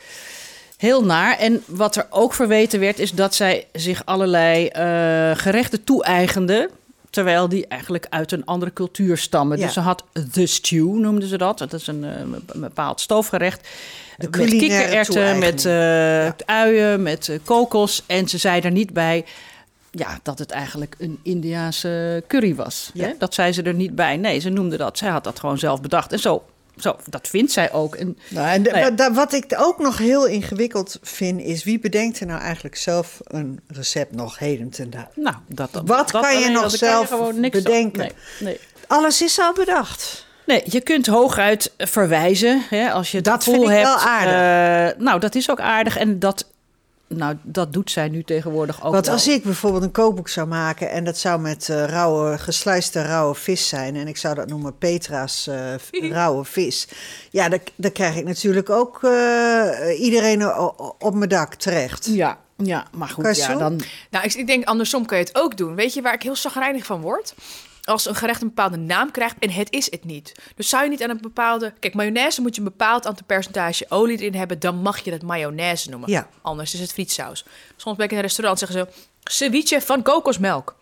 [0.76, 1.38] Heel naar.
[1.38, 6.70] En wat er ook verweten werd, is dat zij zich allerlei eh, gerechten toe-eigende.
[7.10, 9.58] Terwijl die eigenlijk uit een andere cultuur stammen.
[9.58, 9.64] Ja.
[9.64, 11.58] Dus ze had the stew, noemden ze dat.
[11.58, 13.68] Dat is een, eh, een bepaald stoofgerecht.
[14.16, 18.02] De met kikkererwten, met eh, uien, met kokos.
[18.06, 19.24] En ze zei er niet bij
[19.94, 22.90] ja, dat het eigenlijk een Indiaanse curry was.
[22.94, 23.06] Ja.
[23.06, 23.12] Hè?
[23.18, 24.16] Dat zei ze er niet bij.
[24.16, 24.98] Nee, ze noemde dat.
[24.98, 26.12] Zij had dat gewoon zelf bedacht.
[26.12, 26.44] En zo,
[26.76, 27.94] zo dat vindt zij ook.
[27.94, 29.12] En, Nou, en de- Nou ja.
[29.12, 33.60] wat- ik ook nog heel ingewikkeld vind, is wie bedenkt er nou eigenlijk zelf een
[33.66, 35.10] recept nog heden ten dagen?
[35.14, 38.00] nou, dat, dat, Wat dat kan je nog zelf niks bedenken?
[38.00, 38.60] Nee, nee.
[38.86, 40.26] Alles is al bedacht.
[40.46, 44.04] Nee, je kunt hooguit verwijzen hè, als je het Dat gevoel vind ik wel hebt.
[44.06, 44.94] aardig.
[44.94, 45.96] eh, nou, dat is ook aardig.
[45.96, 46.46] En dat
[47.16, 49.14] nou, dat doet zij nu tegenwoordig ook Want wel.
[49.14, 53.34] als ik bijvoorbeeld een kookboek zou maken en dat zou met eh, rauwe, gesluiste rauwe
[53.34, 55.74] vis zijn en ik zou dat noemen Petra's eh,
[56.10, 56.88] rauwe vis.
[57.30, 60.58] Ja, dan, dan krijg ik natuurlijk ook eh, iedereen
[60.98, 62.06] op mijn dak terecht.
[62.06, 63.80] Ja, ja, maar goed, ja, dan...
[64.10, 65.74] Nou, ik, ik denk andersom kan je het ook doen.
[65.74, 67.34] Weet je waar ik heel zagrijnig van word?
[67.84, 70.32] Als een gerecht een bepaalde naam krijgt en het is het niet.
[70.56, 71.72] Dus zou je niet aan een bepaalde...
[71.80, 74.58] Kijk, mayonaise moet je een bepaald aantal percentage olie erin hebben.
[74.58, 76.10] Dan mag je het mayonaise noemen.
[76.10, 76.28] Ja.
[76.42, 77.44] Anders is het frietsaus.
[77.76, 78.88] Soms ben ik in een restaurant zeggen ze...
[79.30, 80.74] Ceviche van kokosmelk.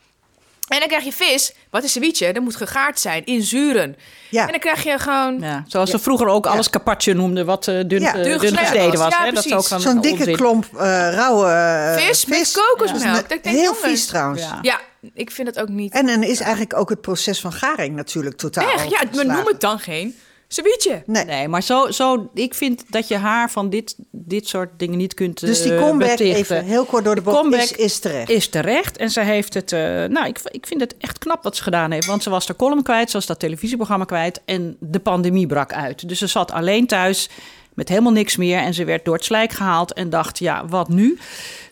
[0.68, 1.52] En dan krijg je vis.
[1.70, 2.32] Wat is ceviche?
[2.32, 3.96] Dat moet gegaard zijn in zuren.
[4.30, 4.44] Ja.
[4.44, 5.40] En dan krijg je gewoon...
[5.40, 6.70] Ja, zoals ze vroeger ook alles Ja.
[6.70, 9.12] carpaccio noemden, wat eh, dun, Ja, eh, dun dun gesneden was.
[9.12, 9.30] Ja, hè?
[9.32, 9.52] Dat is precies.
[9.52, 10.80] ook van Zo'n dikke klomp eh,
[11.12, 12.52] rauwe eh, Vis met vis.
[12.52, 13.14] kokosmelk.
[13.28, 13.80] Dat Dat heel jongens.
[13.82, 14.42] vies trouwens.
[14.62, 14.80] Ja.
[15.14, 15.92] Ik vind het ook niet...
[15.92, 18.90] En dan is eigenlijk ook het proces van garing natuurlijk totaal Echt?
[18.90, 20.14] Ja, maar noem het dan geen
[20.48, 21.02] ceviche.
[21.06, 21.24] Nee.
[21.24, 25.14] Nee, maar zo, zo, ik vind dat je haar van dit, dit soort dingen niet
[25.14, 26.56] kunt Dus die eh, comeback, betichten.
[26.56, 28.30] even heel kort door de bocht, comeback is, is terecht.
[28.30, 28.96] is terecht.
[28.96, 29.72] En ze heeft het.
[29.72, 32.06] eh, nou, ik, ik vind het echt knap wat ze gedaan heeft.
[32.06, 34.40] Want ze was de column kwijt, ze was dat televisieprogramma kwijt.
[34.44, 36.08] En de pandemie brak uit.
[36.08, 37.28] Dus ze zat alleen thuis
[37.74, 38.58] met helemaal niks meer.
[38.58, 41.18] En ze werd door het slijk gehaald en dacht: ja, wat nu?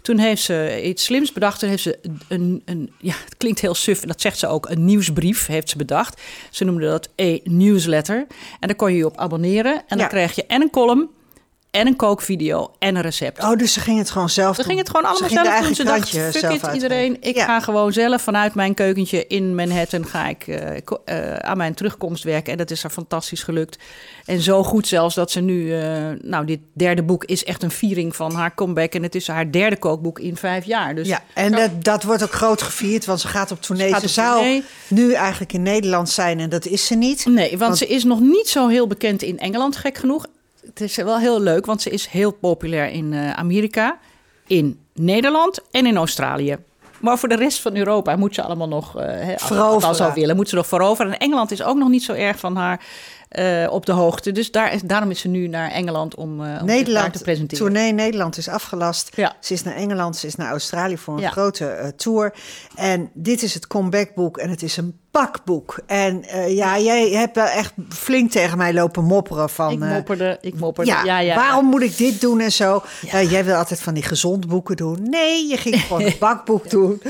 [0.09, 1.59] Toen heeft ze iets slims bedacht.
[1.61, 1.99] Toen heeft ze
[2.29, 5.69] een, een ja, het klinkt heel suf, en dat zegt ze ook, een nieuwsbrief heeft
[5.69, 6.21] ze bedacht.
[6.51, 8.27] Ze noemde dat a newsletter.
[8.61, 9.75] En daar kon je je op abonneren.
[9.75, 10.07] En dan Ja.
[10.07, 11.09] kreeg je en een column,
[11.79, 13.43] en een kookvideo, en een recept.
[13.43, 14.65] Oh, dus ze ging het gewoon zelf Ze doen.
[14.71, 15.75] ging het gewoon allemaal Ze zelf doen.
[15.75, 17.17] Ze dacht, fuck it iedereen.
[17.21, 17.45] Ik Ja.
[17.45, 20.07] ga gewoon zelf vanuit mijn keukentje in Manhattan...
[20.07, 20.45] ga ik
[21.05, 22.53] eh, aan mijn terugkomst werken.
[22.53, 23.79] En dat is haar fantastisch gelukt.
[24.25, 25.75] En zo goed zelfs dat ze nu...
[25.75, 28.93] eh, nou, dit derde boek is echt een viering van haar comeback.
[28.95, 30.95] En het is haar derde kookboek in vijf jaar.
[30.95, 33.93] Dus Ja, en dat, dat wordt ook groot gevierd, want ze gaat op tournee.
[33.95, 34.63] Ze Ze, zou tournee.
[34.89, 37.27] nu eigenlijk in Nederland zijn en dat is ze niet.
[37.27, 40.27] Nee, want, Want- ze is nog niet zo heel bekend in Engeland, gek genoeg.
[40.69, 43.99] Het is wel heel leuk, want ze is heel populair in eh, Amerika,
[44.47, 46.57] in Nederland en in Australië.
[47.01, 49.89] Maar voor de rest van Europa moet ze allemaal nog, eh hè, als- Veroveren.
[49.89, 51.13] als al willen, moet ze nog veroveren.
[51.13, 52.81] En Engeland is ook nog niet zo erg van haar
[53.29, 54.33] eh, op de hoogte.
[54.33, 57.23] Dus daar is, daarom is ze nu naar Engeland om, eh om daar te Nederland,
[57.23, 57.65] presenteren.
[57.65, 59.11] tournee Nederland is afgelast.
[59.17, 59.37] Ja.
[59.41, 61.31] Ze is naar Engeland, ze is naar Australië voor een Ja.
[61.31, 62.35] grote eh, tour.
[62.75, 65.79] En dit is het comebackboek en het is een pakboek.
[65.87, 69.73] En ja, jij hebt wel echt flink tegen mij lopen mopperen van...
[69.73, 70.91] Ik mopperde, ik mopperde.
[70.91, 72.83] ja, Ja, ja, waarom moet ik dit doen en zo?
[73.11, 74.99] Eh, jij wil altijd van die gezond boeken doen.
[75.11, 77.03] Nee, je ging gewoon een bakboek doen.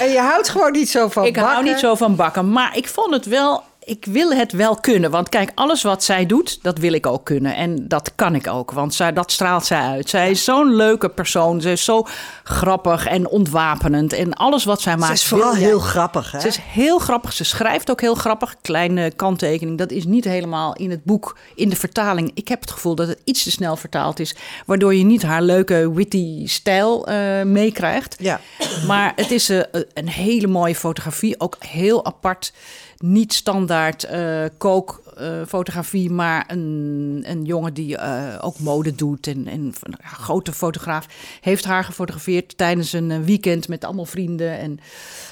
[0.00, 1.52] En je houdt gewoon niet zo van ik bakken.
[1.52, 3.62] hou niet zo van bakken, maar ik vond het wel.
[3.88, 5.10] Ik wil het wel kunnen.
[5.10, 7.54] Want kijk, alles wat zij doet, dat wil ik ook kunnen.
[7.54, 8.70] En dat kan ik ook.
[8.70, 10.08] Want zij, dat straalt zij uit.
[10.08, 11.60] Zij is zo'n leuke persoon.
[11.60, 12.06] Ze is zo
[12.44, 14.12] grappig en ontwapenend.
[14.12, 15.12] En alles wat zij Ze maakt.
[15.12, 16.40] is vooral wil heel grappig, hè?
[16.40, 17.32] Ze is heel grappig.
[17.32, 18.54] Ze schrijft ook heel grappig.
[18.62, 19.78] Kleine kanttekening.
[19.78, 22.30] Dat is niet helemaal in het boek, in de vertaling.
[22.34, 24.34] Ik heb het gevoel dat het iets te snel vertaald is.
[24.66, 28.16] Waardoor je niet haar leuke, witty stijl eh, meekrijgt.
[28.18, 28.40] Ja.
[28.86, 29.60] Maar het is eh,
[29.94, 31.40] een hele mooie fotografie.
[31.40, 32.52] Ook heel apart.
[32.98, 39.26] Niet standaard eh kookfotografie, maar een, een jongen die eh, ook mode doet.
[39.26, 41.06] En, en een grote fotograaf
[41.40, 44.80] heeft haar gefotografeerd tijdens een eh, weekend met allemaal vrienden en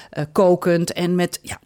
[0.09, 0.93] eh, kokend.
[0.93, 1.59] En met ja,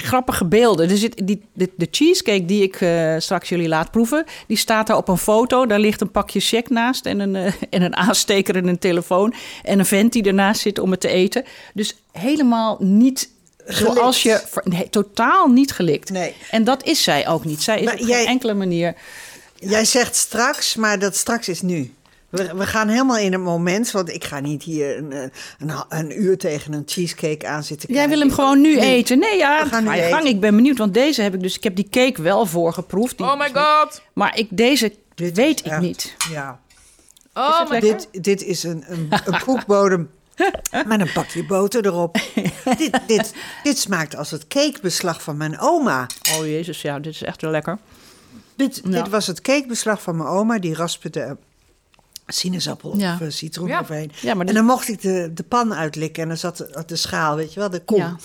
[0.00, 0.98] grappige beelden.
[0.98, 5.08] Zit die, de, cheesecake die ik eh, straks jullie laat proeven, die staat daar op
[5.08, 5.66] een foto.
[5.66, 9.34] Daar ligt een pakje check naast en een, eh, en een aansteker en een telefoon.
[9.62, 11.44] En een vent die ernaast zit om het te eten.
[11.74, 13.30] Dus helemaal niet
[13.66, 14.40] zoals je...
[14.64, 16.10] Nee, totaal niet gelikt.
[16.10, 16.34] Nee.
[16.50, 17.62] En dat is zij ook niet.
[17.62, 18.94] Zij is Maar op geen jij- enkele manier...
[19.54, 21.94] Jij zegt straks, maar dat straks is nu.
[22.28, 25.12] We, we gaan helemaal in het moment, want ik ga niet hier een,
[25.58, 28.94] een, een uur tegen een cheesecake aan zitten Jij wil hem gewoon nu Nee.
[28.96, 29.18] eten.
[29.18, 30.14] Nee, ja, We gaan nu ga je gang.
[30.14, 30.26] eten.
[30.34, 31.56] Ik ben benieuwd, want deze heb ik dus...
[31.56, 33.16] Ik heb die cake wel voorgeproefd.
[33.18, 34.02] Die, Oh my god.
[34.12, 36.14] Maar ik, deze Dit weet ik echt- niet.
[36.30, 36.60] Ja.
[37.34, 37.80] Oh?
[37.80, 40.10] Dit, dit is een, een, een koekbodem
[40.86, 42.16] met een pakje boter erop.
[42.78, 46.06] dit, dit, dit smaakt als het cakebeslag van mijn oma.
[46.38, 47.78] Oh jezus, ja, dit is echt wel lekker.
[48.56, 48.90] Dit, Ja.
[49.02, 50.58] dit was het cakebeslag van mijn oma.
[50.58, 51.36] Die raspte
[52.26, 53.14] sinaasappel Ja.
[53.14, 53.80] of eh, citroen Ja.
[53.80, 54.12] overheen.
[54.20, 56.96] Ja, maar en dan mocht ik de, de pan uitlikken en dan zat de, de
[56.96, 58.16] schaal, weet je wel, de kom.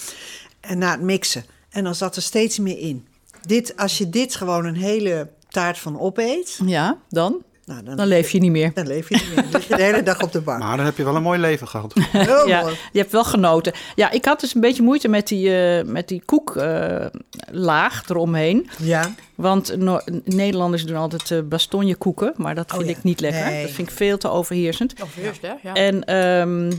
[0.59, 1.45] En na het mixen.
[1.69, 3.07] En dan zat er steeds meer in.
[3.41, 7.43] Dit, als je dit gewoon een hele taart van opeet, Ja, dan?
[7.69, 8.71] Nou, dan, Dan leef je niet meer.
[8.73, 9.43] dan leef je niet meer.
[9.43, 10.59] Dan lig je de hele dag op de bank.
[10.59, 11.93] Maar dan heb je wel een mooi leven gehad.
[12.11, 12.75] Heel Ja, mooi.
[12.91, 13.73] je hebt wel genoten.
[13.95, 18.69] Ja, ik had dus een beetje moeite met die, eh, met die koeklaag eromheen.
[18.77, 19.13] Ja.
[19.35, 22.95] Want no- Nederlanders doen altijd eh bastonjekoeken, maar dat Oh vind ja.
[22.97, 23.45] ik niet lekker.
[23.45, 23.61] Nee.
[23.61, 24.93] Dat vind ik veel te overheersend.
[25.41, 25.51] Hè?
[25.61, 25.73] Ja.
[25.73, 26.71] En ehm,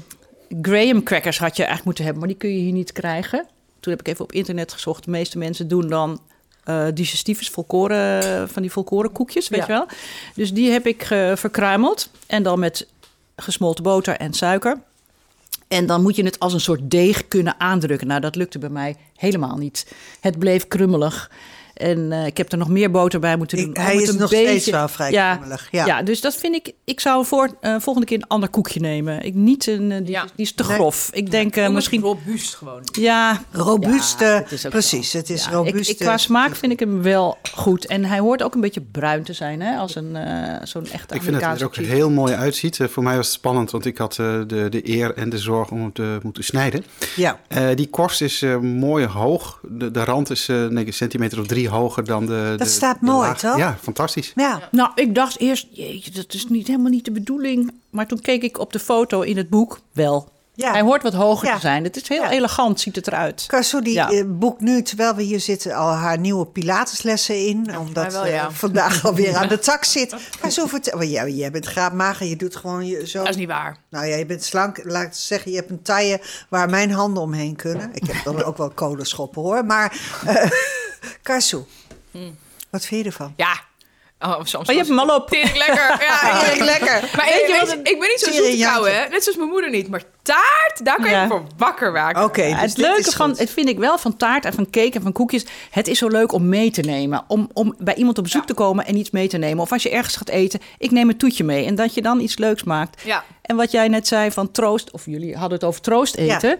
[0.63, 3.47] Graham crackers had je eigenlijk moeten hebben, maar die kun je hier niet krijgen.
[3.81, 5.05] Toen heb ik even op internet gezocht.
[5.05, 6.21] De meeste mensen doen dan
[6.65, 9.67] eh digestiefs, volkoren, van die volkoren koekjes, weet Ja.
[9.67, 9.87] je wel.
[10.35, 12.87] Dus die heb ik eh, verkruimeld en dan met
[13.37, 14.81] gesmolten boter en suiker.
[15.69, 18.07] En dan moet je het als een soort deeg kunnen aandrukken.
[18.07, 19.93] Nou, dat lukte bij mij helemaal niet.
[20.21, 21.31] Het bleef krummelig.
[21.81, 23.71] En eh, ik heb er nog meer boter bij moeten doen.
[23.71, 25.87] Ik- hij het is een nog steeds wel vrij ja, krummelig, Ja.
[25.87, 26.03] ja.
[26.03, 26.73] dus dat vind ik...
[26.85, 29.23] Ik zou voor eh, volgende keer een ander koekje nemen.
[29.23, 30.23] Ik, niet een, eh, die, Ja.
[30.23, 30.77] die is te Nee.
[30.77, 31.11] grof.
[31.13, 32.01] Ik denk eh, misschien...
[32.01, 32.81] robuust gewoon.
[32.93, 35.13] Ja, Robuuste, Ja, het is ook precies.
[35.13, 35.93] Het is Ja, robuuste.
[35.93, 37.87] Ik, ik, qua smaak vind ik hem wel goed.
[37.87, 39.77] En hij hoort ook een beetje bruin te zijn, hè?
[39.77, 41.91] Als een eh, zo'n echte Ik vind dat het er ook cheese.
[41.91, 42.79] heel mooi uitziet.
[42.89, 45.71] Voor mij was het spannend, want ik had eh, de, de eer en de zorg
[45.71, 46.85] om hem te moeten snijden.
[47.17, 47.39] Ja.
[47.49, 49.61] Eh, die korst is eh, mooi hoog.
[49.69, 52.55] De, de rand is eh, een centimeter of drie hoger dan de.
[52.59, 53.39] Dat de- staat de mooi, laag.
[53.39, 53.57] toch?
[53.57, 54.33] Ja, fantastisch.
[54.35, 54.69] Ja.
[54.71, 57.73] Nou, ik dacht eerst, jeetje, dat is niet, helemaal niet de bedoeling.
[57.91, 60.29] Maar toen keek ik op de foto in het boek, wel.
[60.55, 60.71] Ja.
[60.73, 61.55] Hij hoort wat hoger Ja.
[61.55, 61.85] te zijn.
[61.85, 62.31] Het is heel Ja.
[62.31, 63.45] elegant, ziet het eruit.
[63.47, 64.11] Casso die Ja.
[64.11, 67.77] eh, boekt nu, terwijl we hier zitten, al haar nieuwe Pilateslessen in.
[67.79, 68.51] omdat wel, eh, ja.
[68.51, 70.15] vandaag alweer aan de tak zit.
[70.41, 70.99] Casso, vertel...
[70.99, 73.19] Oh, jij, jij bent graadmager, je doet gewoon je, zo...
[73.19, 73.77] Dat is niet waar.
[73.91, 74.81] Nou ja, je bent slank.
[74.85, 77.91] Laat ik zeggen, je hebt een taille waar mijn handen omheen kunnen.
[77.93, 79.65] Ik heb dan ook wel kolenschoppen hoor.
[79.65, 79.93] Maar,
[81.23, 81.67] Casso,
[82.71, 83.33] wat vind je ervan?
[83.37, 83.69] Ja.
[84.23, 85.29] Oh, soms Oh, je hebt hem al op.
[85.29, 85.97] Tering lekker.
[86.09, 87.01] Ja, Tering lekker.
[87.17, 89.09] Maar je je, weet je, ik ben niet zo zoete kou, hè?
[89.09, 89.89] Net zoals mijn moeder niet.
[89.89, 91.23] Maar taart, daar kan je Ja.
[91.23, 92.25] me voor wakker maken.
[92.25, 94.91] Oké, Ja, dus het leuke van, het vind ik wel van taart en van cake
[94.93, 95.45] en van koekjes.
[95.71, 97.25] Het is zo leuk om mee te nemen.
[97.29, 99.63] Om, om bij iemand op bezoek te komen en iets mee te nemen.
[99.63, 101.67] Of als je ergens gaat eten, ik neem een toetje mee.
[101.67, 103.03] En dat je dan iets leuks maakt.
[103.03, 103.25] Ja.
[103.43, 106.59] En wat jij net zei van troost, of jullie hadden het over troost eten.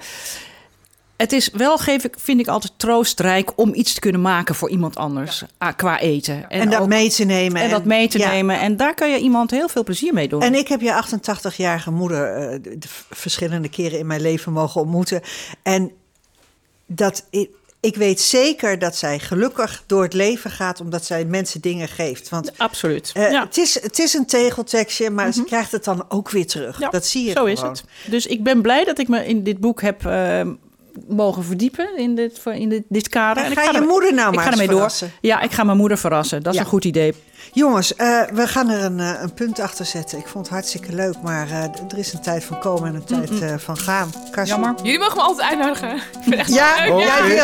[1.21, 4.71] Het is wel, geef ik, vind ik altijd troostrijk om iets te kunnen maken voor
[4.71, 5.45] iemand anders.
[5.59, 6.51] ah, qua eten.
[6.51, 7.63] En, dat ook- mee te nemen.
[7.63, 8.31] en dat mee te ja.
[8.31, 8.61] nemen.
[8.61, 10.43] En daar kan je iemand heel veel plezier mee doen.
[10.43, 14.81] En ik heb je 88-jarige moeder eh, de, de verschillende keren in mijn leven mogen
[14.81, 15.21] ontmoeten.
[15.63, 15.91] En
[16.87, 17.51] dat ik,
[17.81, 22.29] ik weet zeker dat zij gelukkig door het leven gaat, omdat zij mensen dingen geeft.
[22.29, 23.11] Want Absoluut.
[23.15, 23.45] eh, ja.
[23.45, 26.79] het, is, het is een tegeltekstje, maar ze krijgt het dan ook weer terug.
[26.81, 27.85] Ja, dat zie je Zo is het.
[28.07, 30.41] Dus ik ben blij dat ik me in dit boek heb eh,
[31.09, 33.45] mogen verdiepen in dit, in dit, dit kader.
[33.45, 34.67] En ik ga je moeder nou ik maar door.
[34.67, 35.13] verrassen.
[35.21, 36.43] Ja, ik ga mijn moeder verrassen.
[36.43, 36.65] Dat is Ja.
[36.65, 37.15] een goed idee.
[37.53, 40.19] Jongens, eh, we gaan er een, eh, een punt achter zetten.
[40.19, 43.05] Ik vond het hartstikke leuk, maar eh, er is een tijd van komen en een
[43.05, 44.11] tijd eh, van gaan.
[44.31, 44.61] Karsten?
[44.61, 44.83] Jammer.
[44.83, 45.97] Jullie mogen me altijd uitnodigen.
[45.97, 46.87] Ik vind het echt Ja, leuk.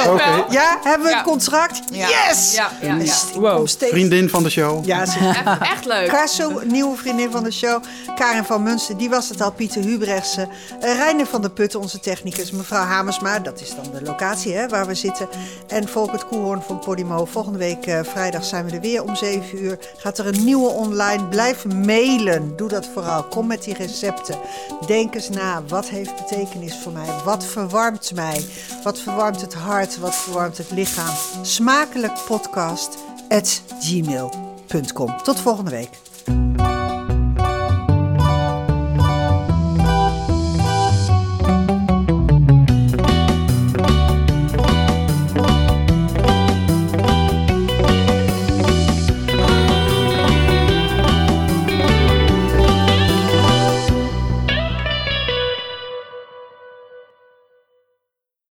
[0.05, 0.13] wil.
[0.13, 0.45] oké.
[0.51, 1.19] Ja, hebben we Ja.
[1.19, 1.81] een contract?
[1.93, 2.09] Ja.
[2.09, 2.55] Yes!
[2.55, 3.13] Ja, ja, ja.
[3.41, 3.67] Wow.
[3.67, 4.85] steeds- Vriendin van de show.
[4.87, 6.09] Ja, ze Echt, echt leuk.
[6.09, 7.83] Karso, nieuwe vriendin van de show.
[8.15, 9.53] Karin van Munster, die was het al.
[9.53, 10.49] Pieter Hubrechtse.
[10.83, 12.51] Uh, Reiner van der Putten, onze technicus.
[12.51, 15.29] Mevrouw Hamersma, dat is dan de locatie hè, waar we zitten.
[15.67, 17.25] En Volkert Koehoorn van Podimo.
[17.25, 19.79] Volgende week eh, vrijdag zijn we er weer om 7 uur.
[19.97, 21.29] Gaat er een nieuwe online.
[21.29, 22.57] Blijf mailen.
[22.57, 23.25] Doe dat vooral.
[23.25, 24.39] Kom met die recepten.
[24.87, 25.63] Denk eens na.
[25.69, 27.09] Wat heeft betekenis voor mij?
[27.25, 28.45] Wat verwarmt mij?
[28.83, 29.99] Wat verwarmt het hart?
[29.99, 31.15] Wat verwarmt het lichaam?
[31.43, 32.97] Smakelijk podcast
[33.29, 35.23] at gmail.com.
[35.23, 36.06] Tot volgende week.